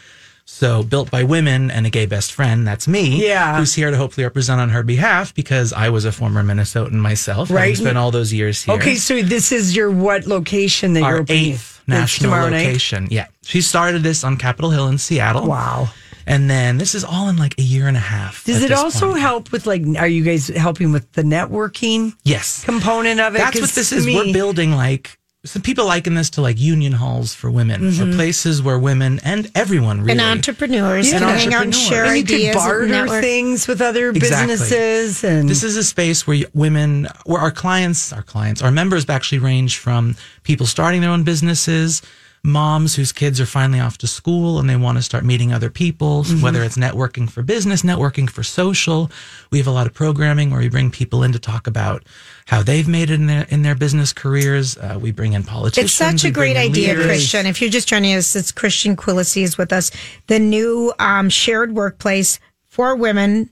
[0.50, 3.24] So built by women and a gay best friend, that's me.
[3.24, 3.58] Yeah.
[3.58, 7.50] Who's here to hopefully represent on her behalf because I was a former Minnesotan myself.
[7.50, 7.76] Right.
[7.76, 8.74] Spent all those years here.
[8.76, 11.52] Okay, so this is your what location that you're opening?
[11.52, 12.64] eighth national tomorrow night?
[12.66, 13.06] location.
[13.10, 13.26] Yeah.
[13.42, 15.46] She started this on Capitol Hill in Seattle.
[15.46, 15.90] Wow.
[16.26, 18.42] And then this is all in like a year and a half.
[18.44, 19.20] Does it also point.
[19.20, 19.82] help with like?
[19.98, 22.64] Are you guys helping with the networking Yes.
[22.64, 23.38] component of it?
[23.38, 24.06] That's what this is.
[24.06, 28.10] me- We're building like some people liken this to like union halls for women, Mm-hmm.
[28.10, 31.20] or places where women and everyone really And entrepreneurs Yeah.
[31.20, 31.88] can And hang out and entrepreneurs.
[31.88, 32.54] share and you ideas.
[32.56, 34.54] could and barter things with other Exactly.
[34.56, 39.08] businesses, and This is a space where women, where our clients, our clients, our members
[39.08, 42.02] actually range from people starting their own businesses,
[42.48, 45.70] moms whose kids are finally off to school and they want to start meeting other
[45.70, 46.40] people, Mm-hmm.
[46.42, 49.10] whether it's networking for business, networking for social.
[49.52, 52.04] We have a lot of programming where we bring people in to talk about
[52.46, 54.76] how they've made it in their in their business careers.
[54.78, 55.90] Uh, we bring in politicians.
[55.90, 57.04] It's such a great idea, leaders.
[57.06, 57.46] Christian.
[57.46, 59.90] If you're just joining us, it's Christian Quillisi is with us.
[60.26, 63.50] The new um, shared workplace for women,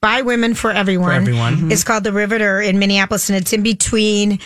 [0.00, 1.10] by women for everyone.
[1.10, 1.70] For everyone.
[1.72, 4.40] It's called the Riveter in Minneapolis, and it's in between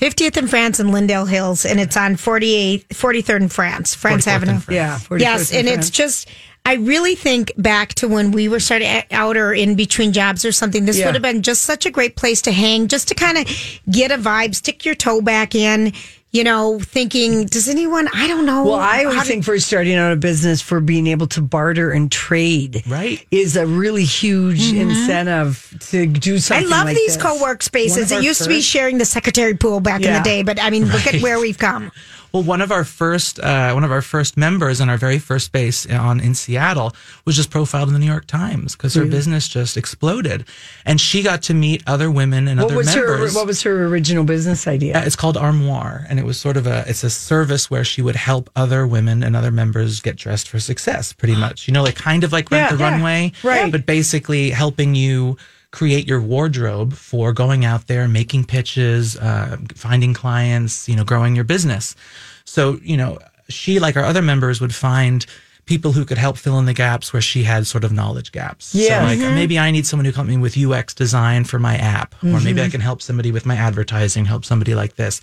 [0.00, 4.26] 50th in France and Linden Hills, and it's on 48, 43rd in France, France 44th
[4.26, 4.60] and Avenue.
[4.60, 4.74] France.
[4.74, 5.88] yeah, 44th Yes, and France.
[5.88, 6.28] it's just.
[6.66, 10.52] I really think back to when we were starting out or in between jobs or
[10.52, 10.86] something.
[10.86, 11.04] This Yeah.
[11.06, 13.46] would have been just such a great place to hang, just to kind of
[13.90, 15.92] get a vibe, stick your toe back in.
[16.34, 18.08] You know, thinking, does anyone?
[18.12, 18.64] I don't know.
[18.64, 21.40] Well, I how always to- think for starting out a business for being able to
[21.40, 23.24] barter and trade, Right.
[23.30, 26.52] is a really huge incentive to do Mm-hmm.
[26.52, 27.22] I love like these this.
[27.22, 28.10] co-work spaces.
[28.10, 30.70] It our used to be sharing the secretary pool back in the day, but I
[30.70, 31.92] mean, look at where we've come.
[32.34, 35.52] Well, one of our first uh, one of our first members in our very first
[35.52, 36.92] base on in Seattle
[37.24, 40.44] was just profiled in the New York Times because her business just exploded,
[40.84, 43.32] and she got to meet other women and What other was members.
[43.34, 44.98] her What was her original business idea?
[44.98, 48.02] Uh, it's called Armoire, and it was sort of a it's a service where she
[48.02, 51.68] would help other women and other members get dressed for success, pretty much.
[51.68, 53.70] You know, like kind of like rent Yeah, the yeah, runway, right.
[53.70, 55.36] But basically helping you
[55.78, 61.34] create your wardrobe for going out there, making pitches, uh, finding clients, you know, growing
[61.34, 61.96] your business.
[62.44, 65.26] So you know, she like our other members would find.
[65.66, 68.74] People who could help fill in the gaps where she had sort of knowledge gaps.
[68.74, 68.98] Yeah.
[69.00, 69.34] So like Mm-hmm.
[69.34, 72.26] maybe I need someone who can help me with UX design for my app, or
[72.26, 72.66] maybe Mm-hmm.
[72.66, 75.22] I can help somebody with my advertising, help somebody like this.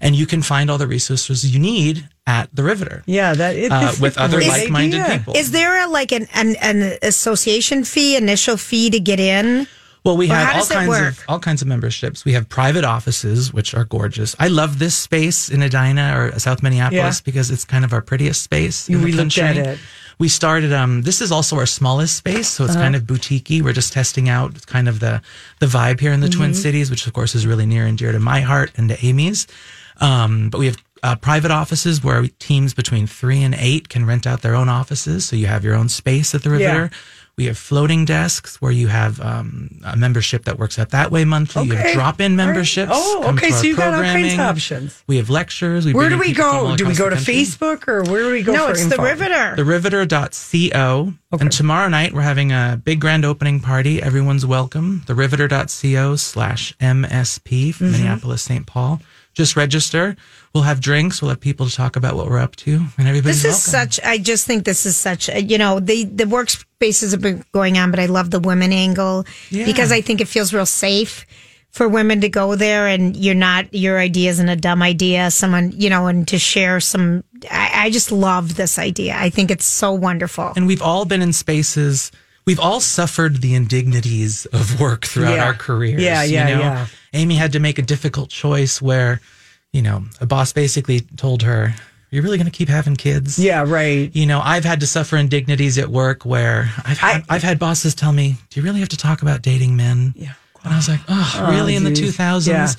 [0.00, 3.72] And you can find all the resources you need at the Riveter yeah, that it,
[3.72, 5.18] uh, with other great like-minded idea.
[5.18, 5.34] people.
[5.36, 9.66] Is there a like an, an an association fee, initial fee to get in?
[10.04, 11.12] Well, we have all kinds work?
[11.12, 12.24] of all kinds of memberships.
[12.24, 14.34] We have private offices, which are gorgeous.
[14.38, 17.22] I love this space in Edina or South Minneapolis Yeah.
[17.24, 18.88] because it's kind of our prettiest space.
[18.88, 19.78] in We the looked at it.
[20.18, 20.72] We started.
[20.72, 22.82] Um, this is also our smallest space, so it's Uh-huh.
[22.82, 23.62] kind of boutiquey.
[23.62, 25.20] We're just testing out kind of the
[25.60, 26.60] the vibe here in the Twin Mm-hmm.
[26.62, 29.46] Cities, which of course is really near and dear to my heart and to Amy's.
[30.00, 34.26] Um, but we have uh, private offices where teams between three and eight can rent
[34.26, 36.90] out their own offices, so you have your own space at the Riveter.
[37.40, 41.24] We have floating desks where you have um, a membership that works out that way
[41.24, 41.64] monthly.
[41.64, 41.94] You have Okay.
[41.94, 42.46] drop-in All right.
[42.52, 42.92] memberships.
[42.94, 43.46] Oh, come okay.
[43.48, 44.40] to So our you got all kinds of programming.
[44.40, 45.02] options.
[45.06, 45.86] We have lectures.
[45.86, 46.76] We Where do we people from all go?
[46.76, 47.16] Do we go to.
[47.16, 48.52] Facebook or where do we go?
[48.52, 48.96] no, for it's info?
[48.96, 49.54] the Riveter.
[49.56, 51.14] Theriveter.co.
[51.40, 54.02] And tomorrow night we're having a big grand opening party.
[54.02, 55.02] Everyone's welcome.
[55.06, 57.92] Theriveter.co slash MSP from Mm-hmm.
[57.92, 58.66] Minneapolis, St.
[58.66, 59.00] Paul.
[59.40, 60.16] Just register.
[60.52, 61.22] We'll have drinks.
[61.22, 62.72] We'll have people to talk about what we're up to.
[62.98, 63.90] And everybody's This is welcome.
[63.92, 64.04] such.
[64.04, 65.30] I just think this is such.
[65.30, 68.70] A, you know, the the workspaces have been going on, but I love the women
[68.72, 69.64] angle Yeah.
[69.64, 71.24] because I think it feels real safe
[71.70, 75.30] for women to go there, and you're not your idea isn't a dumb idea.
[75.30, 77.24] Someone you know, and to share some.
[77.50, 79.16] I, I just love this idea.
[79.16, 80.52] I think it's so wonderful.
[80.54, 82.12] And we've all been in spaces.
[82.50, 85.44] We've all suffered the indignities of work throughout Yeah.
[85.44, 86.02] our careers.
[86.02, 86.58] Yeah, you yeah, know?
[86.60, 86.86] yeah.
[87.12, 89.20] Amy had to make a difficult choice where,
[89.72, 91.76] you know, a boss basically told her,
[92.10, 94.10] "You're really going to keep having kids." Yeah, right.
[94.12, 97.60] You know, I've had to suffer indignities at work where I've had, I, have had
[97.60, 100.32] bosses tell me, "Do you really have to talk about dating men?" Yeah.
[100.64, 102.48] And I was like, "Oh, really?" in the 2000s.
[102.48, 102.72] Yeah.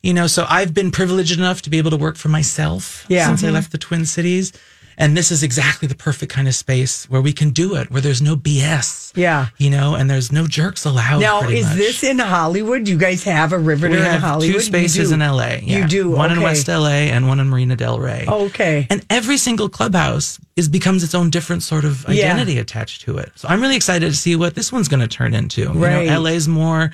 [0.00, 3.26] You know, so I've been privileged enough to be able to work for myself Yeah.
[3.26, 3.48] since Mhm.
[3.48, 4.52] I left the Twin Cities.
[5.00, 8.02] And this is exactly the perfect kind of space where we can do it, where
[8.02, 9.12] there's no BS.
[9.16, 9.46] Yeah.
[9.56, 11.20] You know, and there's no jerks allowed.
[11.20, 11.76] Now, is much.
[11.76, 12.82] this in Hollywood?
[12.84, 14.56] Do you guys have a Riveter we in have Hollywood?
[14.56, 15.58] two spaces in LA.
[15.62, 15.78] yeah.
[15.78, 16.10] You do.
[16.10, 16.42] One in.
[16.42, 18.24] West LA and one in Marina Del Rey.
[18.26, 18.88] Okay.
[18.90, 22.24] And every single clubhouse is becomes its own different sort of Yeah.
[22.32, 23.30] identity attached to it.
[23.36, 25.60] So I'm really excited to see what this one's going to turn into.
[25.62, 26.06] You Right.
[26.06, 26.90] know, LA's more,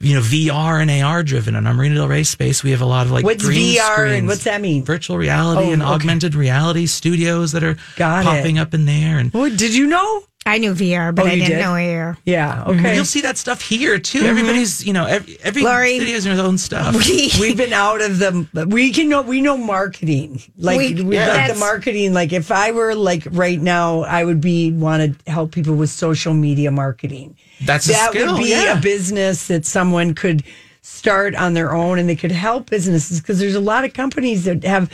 [0.00, 1.54] you know, VR and AR driven.
[1.54, 4.26] In our Marina Del Rey space, we have a lot of like What's VR and
[4.26, 4.84] what's that mean?
[4.84, 5.92] Virtual reality Oh, and okay.
[5.92, 8.24] augmented reality studios that are Got it.
[8.28, 9.18] popping up in there.
[9.18, 10.24] And Oh, did you know?
[10.46, 11.58] I knew VR, but Oh, I didn't did?
[11.60, 12.18] know AR.
[12.26, 12.56] Yeah.
[12.66, 12.70] Mm-hmm.
[12.78, 12.94] Okay.
[12.96, 14.18] You'll see that stuff here too.
[14.18, 14.26] Mm-hmm.
[14.28, 16.94] Everybody's, you know, every, every Lori, city has their own stuff.
[17.40, 18.66] We've been out of the.
[18.68, 19.22] We can know.
[19.22, 20.42] We know marketing.
[20.58, 21.28] Like We- we, yeah.
[21.28, 22.12] like the marketing.
[22.12, 25.88] Like if I were like right now, I would be want to help people with
[25.90, 27.36] social media marketing.
[27.62, 28.78] That's a that skill, would be yeah.
[28.78, 30.44] a business that someone could
[30.82, 34.44] start on their own, and they could help businesses because there's a lot of companies
[34.44, 34.90] that have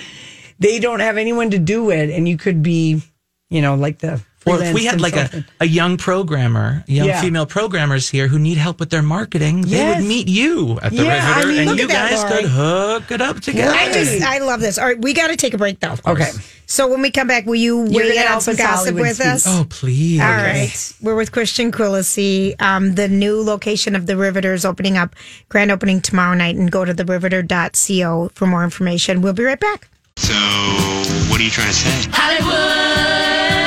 [0.60, 3.02] they don't have anyone to do it, and you could be,
[3.48, 4.22] you know, like the.
[4.46, 7.20] Or if we had like a, a young programmer, young Yeah.
[7.20, 11.04] female programmers here who need help with their marketing, they would meet you at the
[11.04, 13.74] Yeah, I Riveter mean, and you at that, guys could hook it up together.
[13.76, 14.78] I just, I love this.
[14.78, 15.94] All right, we got to take a break though.
[16.06, 16.30] Okay.
[16.64, 19.16] So when we come back, will you You're weigh in on some gossip Hollywood with
[19.16, 19.26] speak.
[19.26, 19.44] us?
[19.46, 20.20] oh, please.
[20.20, 20.92] All right.
[21.02, 22.54] We're with Christian Quillisi.
[22.62, 25.14] Um, the new location of the Riveter is opening up,
[25.48, 29.20] grand opening tomorrow night, and go to the riveter.co for more information.
[29.20, 29.88] We'll be right back.
[30.16, 30.32] So,
[31.28, 32.08] what are you trying to say?
[32.10, 33.59] What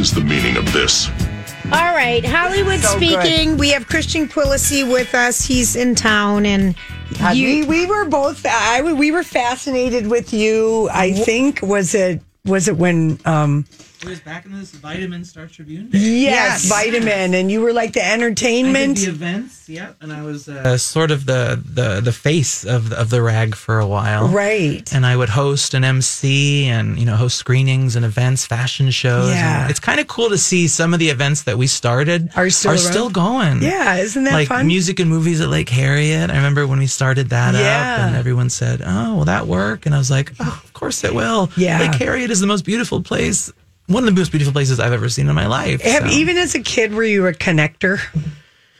[0.00, 1.08] is the meaning of this?
[1.66, 3.20] All right, Hollywood So good.
[3.20, 3.58] speaking.
[3.58, 5.44] We have Christian Quillisi with us.
[5.44, 6.74] He's in town, and
[7.32, 10.88] you, we, we were both I we were fascinated with you.
[10.90, 15.46] I think was it was it when um It was back in this Vitamin Star
[15.46, 15.88] Tribune.
[15.92, 18.96] yes, vitamin and you were like the entertainment.
[18.98, 23.10] the events, yeah, and I was uh, sort of the, the the face of of
[23.10, 24.90] the rag for a while, Right.
[24.94, 29.30] And I would host an MC and you know host screenings and events, fashion shows.
[29.30, 29.62] Yeah.
[29.62, 32.48] and it's kind of cool to see some of the events that we started Are
[32.50, 32.78] still around?
[32.78, 33.62] still going.
[33.62, 34.66] Yeah, isn't that like fun?
[34.66, 36.30] music and movies at Lake Harriet.
[36.30, 37.60] I remember when we started that Yeah.
[37.94, 41.04] up, and everyone said, "Oh, will that work?" And I was like, "Oh, of course
[41.04, 41.78] it will." Yeah.
[41.80, 43.52] Lake Harriet is the most beautiful place.
[43.90, 45.82] One of the most beautiful places I've ever seen in my life.
[45.82, 46.16] Have so.
[46.16, 47.98] even as a kid were you a connector?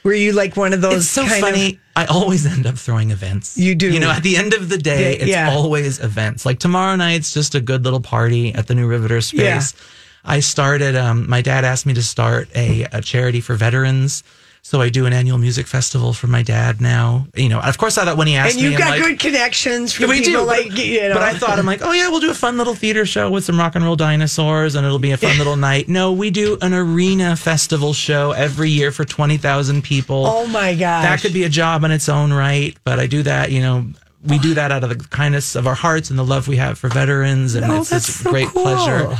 [0.04, 1.74] Were you like one of those It's so funny.
[1.74, 3.58] of I always end up throwing events.
[3.58, 3.92] You do.
[3.92, 5.50] You know, at the end of the day, Yeah, it's yeah.
[5.50, 6.46] always events.
[6.46, 9.74] Like tomorrow night's just a good little party at the new Riveter space.
[9.74, 9.80] Yeah.
[10.24, 14.22] I started, um, my dad asked me to start a, a charity for veterans.
[14.62, 17.26] So I do an annual music festival for my dad now.
[17.34, 18.62] You know, of course, I thought when he asked me.
[18.62, 21.14] and you've me, got like, good connections for we people do, like but, you know.
[21.14, 23.44] but I thought I'm like, oh yeah, we'll do a fun little theater show with
[23.44, 25.88] some rock and roll dinosaurs, and it'll be a fun little night.
[25.88, 30.24] No, we do an arena festival show every year for twenty thousand people.
[30.26, 33.22] Oh my god, that could be a job in its own right, but I do
[33.24, 33.50] that.
[33.50, 33.86] You know,
[34.24, 36.78] we do that out of the kindness of our hearts and the love we have
[36.78, 38.62] for veterans, and Oh, it's a so great cool.
[38.62, 39.16] pleasure.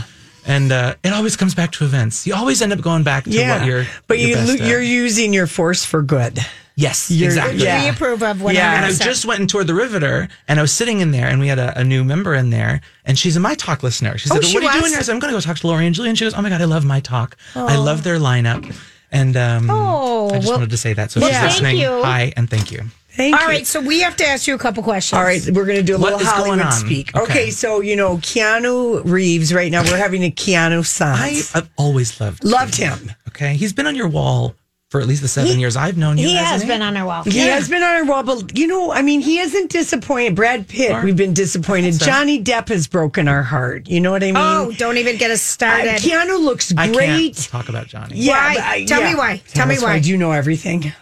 [0.51, 2.27] And uh, it always comes back to events.
[2.27, 3.85] You always end up going back to yeah, what you're.
[4.09, 6.39] but you're you best lo- you're using your force for good.
[6.75, 7.63] yes, you're- exactly.
[7.63, 7.85] yeah.
[7.85, 8.55] we approve of 100%.
[8.55, 11.29] Yeah, And I just went and toured the Riveter, and I was sitting in there,
[11.29, 14.19] and we had a, a new member in there, and she's a My Talk listener.
[14.19, 15.41] She said, Oh, she "What are you doing here?" I said, "I'm going to go
[15.41, 17.37] talk to Lori and Julie." And she goes, "Oh my god, I love My Talk.
[17.55, 18.65] I love their lineup."
[19.13, 21.11] And um, Oh, I just well- wanted to say that.
[21.13, 22.03] So well, she's thank listening, you.
[22.03, 22.83] hi and thank you.
[23.13, 23.49] Thank All you.
[23.49, 25.19] right, so we have to ask you a couple questions.
[25.19, 27.15] All right, we're going to do a What little is going Hollywood speak.
[27.17, 27.23] Okay.
[27.33, 27.51] Okay.
[27.51, 29.53] so you know Keanu Reeves.
[29.53, 31.55] Right now, we're having a Keanu I, science.
[31.55, 33.11] I've always loved Loved him.
[33.29, 34.55] Okay, he's been on your wall
[34.91, 36.27] for at least the seven years I've known you.
[36.27, 37.23] He has hasn't been on our wall.
[37.23, 40.35] He has been on our wall, but you know, I mean, he isn't disappointed.
[40.35, 41.05] Brad Pitt, Sure.
[41.05, 41.95] we've been disappointed.
[41.95, 43.89] So- Johnny Depp has broken our heart.
[43.89, 44.37] You know what I mean?
[44.37, 45.91] Oh, don't even get us Uh, started.
[45.99, 47.07] Keanu looks I great.
[47.07, 48.17] can't talk about Johnny.
[48.19, 48.57] Yeah, Why?
[48.61, 49.41] I- Tell me why.
[49.49, 49.99] Tell me us why.
[50.01, 50.93] Do you know everything?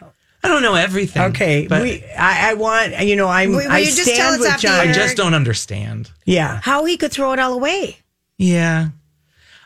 [0.42, 1.22] I don't know everything.
[1.22, 4.18] Okay, but we, I, I want you know I'm Will- will I you just stand
[4.18, 4.79] tell us with off John.
[4.88, 6.11] I just don't understand.
[6.24, 7.98] Yeah, How he could throw it all away.
[8.37, 8.88] Yeah,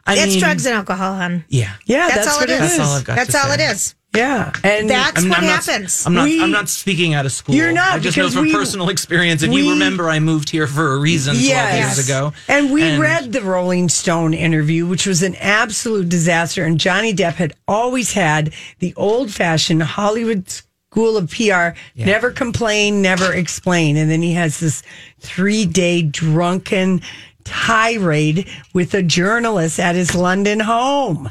[0.07, 1.45] I That's mean, drugs and alcohol, hon.
[1.49, 2.77] Yeah, yeah, That's, that's, all what it is.
[2.77, 3.55] That's all I've got That's to all say.
[3.55, 3.95] it is.
[4.15, 6.05] Yeah, and That's I mean, what I'm not- happens.
[6.07, 6.25] I'm not.
[6.25, 7.55] We- I'm not speaking out of school.
[7.55, 10.51] You're not, I just know from we- personal experience, and we- you remember I moved
[10.51, 11.97] here for a reason 12 Yes.
[11.97, 12.35] years ago.
[12.47, 16.63] And we read the Rolling Stone interview, which was an absolute disaster.
[16.67, 20.45] And Johnny Depp had always had the old fashioned Hollywood
[20.91, 23.97] school of PR never complain, never explain.
[23.97, 24.83] And then he has this
[25.23, 27.01] three day drunken
[27.45, 31.31] tirade with a journalist at his London home.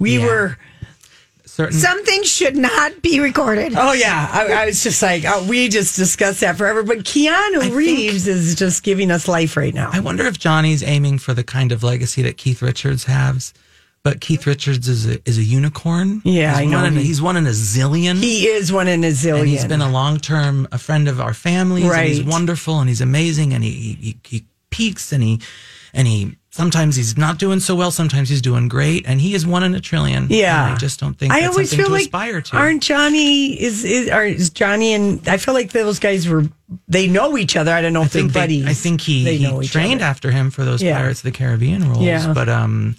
[0.00, 0.24] We Yeah.
[0.26, 0.58] were.
[1.56, 1.78] Certain.
[1.78, 3.72] Some things should not be recorded.
[3.76, 6.82] Oh yeah, I, I was just like, oh, we just discussed that forever.
[6.82, 9.90] But Keanu Reeves is just giving us life right now.
[9.92, 13.52] I wonder if Johnny's aiming for the kind of legacy that Keith Richards has.
[14.02, 16.22] But Keith Richards is a, is a unicorn.
[16.24, 16.76] Yeah, he's I know.
[16.82, 18.22] One in, a- he's one in a zillion.
[18.22, 19.40] He is one in a zillion.
[19.40, 21.90] and he's been a long term a friend of our families.
[21.90, 25.40] And he's wonderful and he's amazing and he, he he peaks and he
[25.92, 27.90] and he sometimes he's not doing so well.
[27.90, 29.04] Sometimes he's doing great.
[29.06, 30.26] And he is one in a trillion.
[30.30, 32.56] Yeah, And I just don't think I always feel to like aspire to.
[32.56, 36.44] aren't Johnny is is are, is Johnny and I feel like those guys were
[36.88, 37.72] they know each other.
[37.72, 38.66] I don't know I if they're they- buddies.
[38.66, 40.10] I think he, he trained other.
[40.10, 40.98] after him for those Yeah.
[40.98, 42.02] Pirates of the Caribbean roles.
[42.02, 42.32] Yeah.
[42.32, 42.96] But um,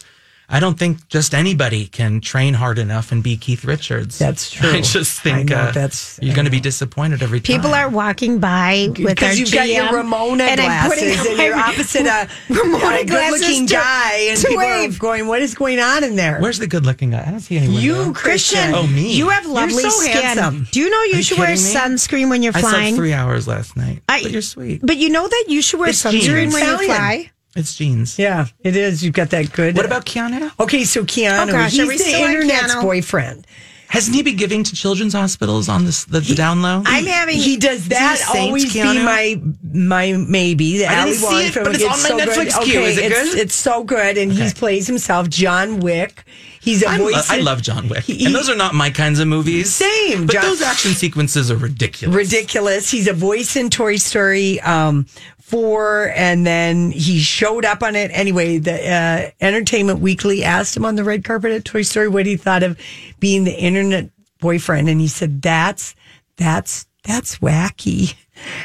[0.50, 4.18] I don't think just anybody can train hard enough and be Keith Richards.
[4.18, 4.70] That's true.
[4.70, 7.56] I just think I know, uh, that's- you're going to be disappointed every time.
[7.58, 11.28] People are walking by with their Because you've got your Ramona and I'm putting glasses
[11.32, 14.96] and you're my opposite a, Ramona a good-looking to- guy, and to people wave.
[14.96, 17.26] are going, "What is going on in there?" Where's the good-looking guy?
[17.28, 17.82] I don't see anyone.
[17.82, 18.14] you, there.
[18.14, 18.74] Christian?
[18.74, 19.16] Oh, me.
[19.18, 20.14] You have lovely You're so skin.
[20.22, 20.68] handsome.
[20.72, 21.56] Do you know you, you should wear me?
[21.58, 22.66] sunscreen when you're flying?
[22.66, 22.88] I flying?
[22.96, 24.02] slept three hours last night.
[24.08, 24.80] I- but you're sweet.
[24.82, 26.86] But you know that you should wear It's sunscreen when you Italian.
[26.96, 27.32] fly.
[27.56, 28.20] It's jeans.
[28.20, 29.04] Yeah, it is.
[29.04, 29.76] You've got that good.
[29.76, 30.52] What about Keanu?
[30.60, 32.82] Okay, so Keanu, Oh, gosh, are we he's the still on internet's Keanu?
[32.84, 33.48] boyfriend.
[33.90, 36.84] Hasn't he been giving to children's hospitals on this the, the down low?
[36.86, 37.38] I'm having.
[37.38, 40.80] He does that Saint always be my my maybe.
[40.80, 41.64] The I Ali didn't see Wong it, film.
[41.66, 42.28] but it's on my so good.
[42.28, 42.80] Netflix queue.
[42.80, 43.40] Okay, Is it it's, good?
[43.40, 44.54] It's so good, and he Okay.
[44.54, 46.26] plays himself, John Wick.
[46.60, 47.30] He's a I'm- voice.
[47.30, 49.74] I love John Wick, He- and those are not my kinds of movies.
[49.74, 52.14] Same, but John- those action sequences are ridiculous.
[52.14, 52.92] ridiculous.
[52.92, 55.06] He's a voice in Toy Story um,
[55.48, 58.58] four, and then he showed up on it anyway.
[58.58, 62.36] The uh, Entertainment Weekly asked him on the red carpet at Toy Story what he
[62.36, 62.78] thought of
[63.22, 65.96] being the internet boyfriend, and he said, "That's
[66.36, 68.14] that's that's wacky."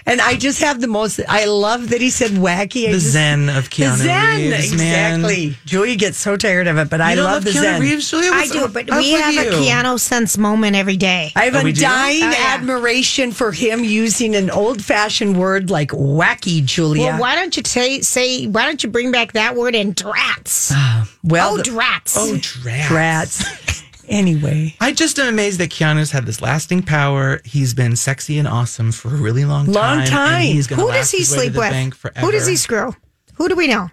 [0.05, 1.18] And I just have the most.
[1.30, 2.88] I love that he said wacky.
[2.88, 5.20] I The just- zen of Keanu the zen, Reeves, man.
[5.20, 5.57] exactly.
[5.64, 7.80] Julia gets so tired of it, but I You don't love, the Keanu zen.
[7.80, 8.30] Reeves, Julia?
[8.34, 9.62] I do, but we with have a you?
[9.64, 11.32] piano sense moment every day.
[11.34, 12.55] Oh, I have Oh, a dying Oh, yeah.
[12.55, 17.07] admiration for him using an old fashioned word like wacky, Julia.
[17.07, 18.45] Well, why don't you say say?
[18.47, 20.70] Why don't you bring back that word in drats?
[21.24, 22.14] Well, oh, the- drats!
[22.18, 22.88] Oh, drats.
[22.88, 23.82] Drats.
[24.09, 27.40] anyway, I just am amazed that Keanu's had this lasting power.
[27.44, 29.74] He's been sexy and awesome for a really long time.
[29.74, 30.57] Long time.
[30.57, 32.16] Who last does he his way to sleep with?
[32.18, 32.94] Who does he screw?
[33.34, 33.90] Who do we know?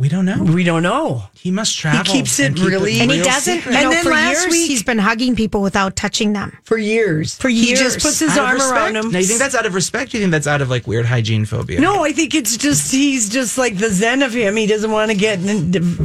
[0.00, 0.42] We don't know.
[0.42, 1.24] we don't know.
[1.34, 2.02] He must travel.
[2.10, 3.56] He keeps it keep really- And he real doesn't.
[3.58, 3.72] secret.
[3.72, 6.56] You And know, then for last years week- he's been hugging people without touching them.
[6.64, 7.36] For years.
[7.36, 9.10] For years, He just puts his Out arm around him.
[9.12, 10.14] Now, you think that's out of respect?
[10.14, 11.80] You think that's out of like weird hygiene phobia?
[11.80, 14.56] No, I think it's just he's just like the zen of him.
[14.56, 15.38] He doesn't want to get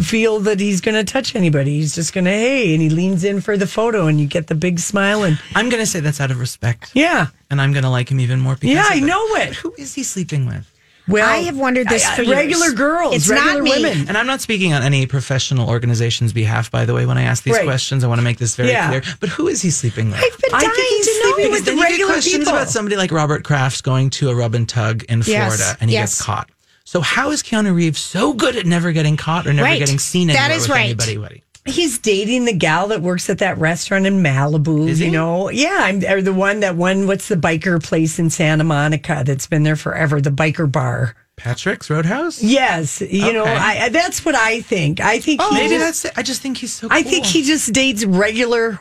[0.03, 1.75] feel that he's going to touch anybody.
[1.77, 4.47] He's just going to hey, and he leans in for the photo, and you get
[4.47, 5.23] the big smile.
[5.23, 6.91] And I'm gonna say that's out of respect.
[6.93, 8.55] yeah, and I'm gonna like him even more.
[8.55, 9.03] Because Yeah, of I it.
[9.03, 9.53] know it.
[9.55, 10.65] Who is he sleeping with?
[11.07, 12.35] Well, I have wondered this I- for I- years.
[12.37, 13.69] regular girls, It's regular not me.
[13.71, 14.07] women.
[14.07, 17.05] And I'm not speaking on any professional organization's behalf, by the way.
[17.05, 17.65] When I ask these Right.
[17.65, 18.87] questions, I want to make this very Yeah.
[18.89, 19.01] clear.
[19.19, 20.17] But who is he sleeping with?
[20.19, 21.19] I've been I dying think he's to know.
[21.33, 22.53] sleeping because with the then you get regular questions people.
[22.53, 25.89] about somebody like Robert Kraft going to a rub and tug in Yes, Florida and
[25.89, 26.11] he yes.
[26.15, 26.49] gets caught.
[26.85, 29.79] So how is Keanu Reeves so good at never getting caught or never Right.
[29.79, 30.83] getting seen That anywhere is with right.
[30.85, 31.41] anybody?
[31.65, 34.87] He's dating the gal that works at that restaurant in Malibu.
[34.87, 35.05] Is he?
[35.05, 37.07] You know, yeah, I'm or the one that one.
[37.07, 40.21] What's the biker place in Santa Monica that's been there forever?
[40.21, 41.15] The biker bar.
[41.37, 42.41] Patrick's Roadhouse?
[42.41, 43.53] Yes, you know, Okay.
[43.55, 45.01] I, that's what I think.
[45.01, 46.17] I think Oh, maybe just, that's it.
[46.17, 48.79] I just think he's so I think he just dates regular,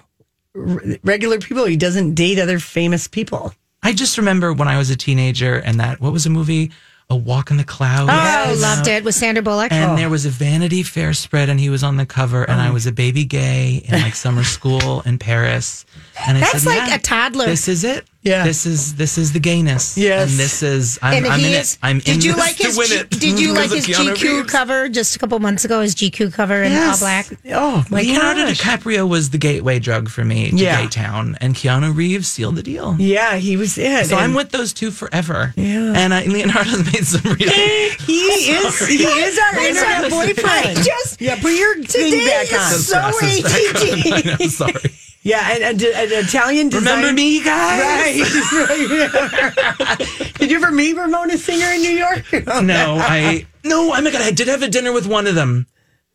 [0.55, 1.65] r- regular people.
[1.65, 3.53] He doesn't date other famous people.
[3.83, 6.71] I just remember when I was a teenager and that, what was a movie?
[7.11, 8.11] A Walk in the Clouds.
[8.13, 9.71] Oh, loved it with Sandra Bullock.
[9.73, 9.97] And Oh.
[9.97, 12.73] there was a Vanity Fair spread, and he was on the cover, and I oh.
[12.73, 15.85] was a baby gay in like summer school in Paris.
[16.27, 18.07] And I That's said, like "Yeah, a toddler." This is it.
[18.25, 18.45] Yeah.
[18.45, 19.97] This is this is the gayness.
[19.99, 20.31] Yes.
[20.31, 21.75] And this is I'm, and I'm he in is.
[21.75, 21.79] it.
[21.83, 22.79] I'm did in you this like to his?
[22.79, 23.11] win G- it.
[23.11, 24.51] Did you like his GQ Reeves.
[24.51, 25.81] cover just a couple months ago?
[25.83, 27.27] His GQ cover in all black.
[27.53, 28.61] Oh my Leonardo gosh!
[28.61, 30.83] DiCaprio was the gateway drug for me to Yeah.
[30.83, 32.97] Gay Town, and Keanu Reeves sealed the deal.
[32.99, 34.07] Yeah, he was it.
[34.07, 35.53] So I'm with those two forever.
[35.57, 35.93] Yeah.
[35.95, 37.45] And I, Leonardo's made some really.
[38.05, 38.87] He is.
[38.87, 40.79] He is our I'm internet boyfriend.
[40.79, 41.41] I just- yeah.
[41.41, 42.73] Put your thing Today back on.
[42.73, 43.53] is so Glasses back
[43.83, 44.13] on.
[44.13, 44.51] I ADD.
[44.51, 44.95] sorry.
[45.25, 46.69] Yeah, and, and, an Italian.
[46.69, 48.21] Design- Remember me, guys?
[48.53, 50.35] Right.
[50.39, 52.25] Did you ever meet Ramona Singer in New York?
[52.63, 53.93] No, I no.
[53.95, 55.67] Oh my god, I did have a dinner with one of them.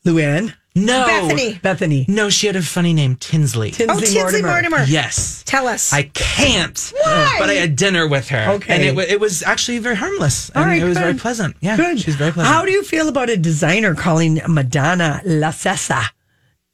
[0.05, 0.53] Luann.
[0.76, 1.60] No, Bethany.
[1.62, 2.05] Bethany.
[2.07, 3.72] No, she had a funny name, Tinsley.
[3.72, 4.84] Tinsley, Oh, Tinsley Mortimer.
[4.84, 5.91] yes, Tell us.
[5.91, 6.93] I can't.
[7.03, 7.36] Why?
[7.39, 8.51] But I had dinner with her.
[8.53, 8.76] Okay.
[8.76, 10.51] and it, wa- it was actually very harmless.
[10.51, 11.03] All and right, it was good.
[11.03, 11.57] very pleasant.
[11.60, 11.99] Yeah, Good.
[11.99, 12.53] she's very pleasant.
[12.55, 16.03] How do you feel about a designer calling Madonna La Cessa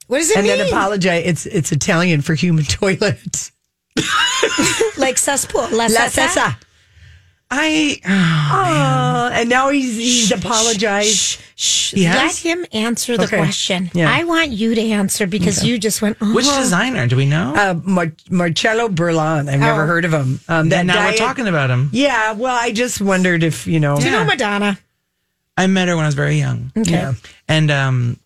[0.07, 0.57] what does it and mean?
[0.57, 1.23] then apologize?
[1.25, 3.51] It's it's Italian for human toilet.
[4.97, 5.61] like cesspool.
[5.71, 6.27] La, La Cessa?
[6.27, 6.57] Cessa.
[7.51, 7.99] I?
[8.05, 11.39] Oh, and now he's he's apologized.
[11.55, 13.37] Shh, He let him answer the Okay.
[13.37, 13.89] question.
[13.93, 14.11] Yeah.
[14.11, 16.17] I want you to answer because you just went.
[16.21, 16.33] Oh.
[16.33, 17.53] Which designer do we know?
[17.55, 19.47] Uh, Mar- Marcelo Burlon.
[19.47, 19.87] I've never Oh.
[19.87, 20.39] heard of him.
[20.49, 21.89] Um, and now diet- we're talking about him.
[21.93, 23.97] Yeah, well, I just wondered if you know.
[23.97, 24.77] Do you know Madonna?
[25.55, 26.71] I met her when I was very young.
[26.75, 26.91] Okay.
[26.91, 27.13] Yeah.
[27.47, 28.19] And um,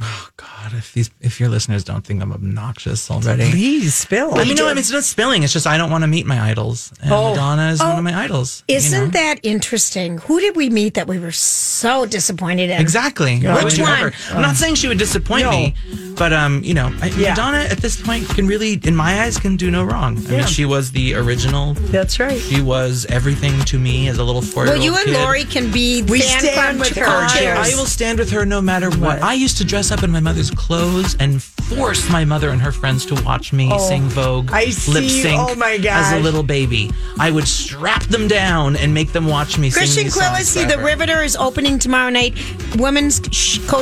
[0.00, 3.50] oh god, if these if your listeners don't think I'm obnoxious already.
[3.50, 4.34] Please spill.
[4.34, 5.42] I mean, no, I mean, it's not spilling.
[5.44, 6.92] It's just I don't want to meet my idols.
[7.02, 7.30] And Oh.
[7.30, 7.98] Madonna is one Oh.
[7.98, 8.64] of my idols.
[8.66, 9.10] Isn't know?
[9.10, 10.18] that interesting?
[10.18, 12.80] Who did we meet that we were so disappointed in?
[12.80, 13.38] Exactly.
[13.40, 13.90] Why Which one?
[13.98, 14.12] ever?
[14.32, 15.50] I'm not saying she would disappoint No.
[15.52, 15.74] me,
[16.16, 17.30] but um, you know, I, Yeah.
[17.30, 20.18] Madonna at this point can really, in my eyes, can do no wrong.
[20.18, 20.36] I Yeah.
[20.38, 21.74] mean, she was the original.
[21.74, 22.40] That's right.
[22.40, 25.14] She was everything to me as a little four-year-old Well, you and kid.
[25.22, 27.72] Lori can be We fan stand with her, co-chairs.
[27.72, 29.22] I will stand with her no matter what.
[29.22, 32.60] I used to dress dress up in my mother's clothes and force my mother and
[32.60, 36.20] her friends to watch me Oh, sing Vogue, I lip sync Oh, my as a
[36.20, 36.90] little baby.
[37.18, 40.78] I would strap them down and make them watch me Christian sing these songs the.
[40.78, 42.34] Riveter, is opening tomorrow night.
[42.76, 43.68] Women's sh- coach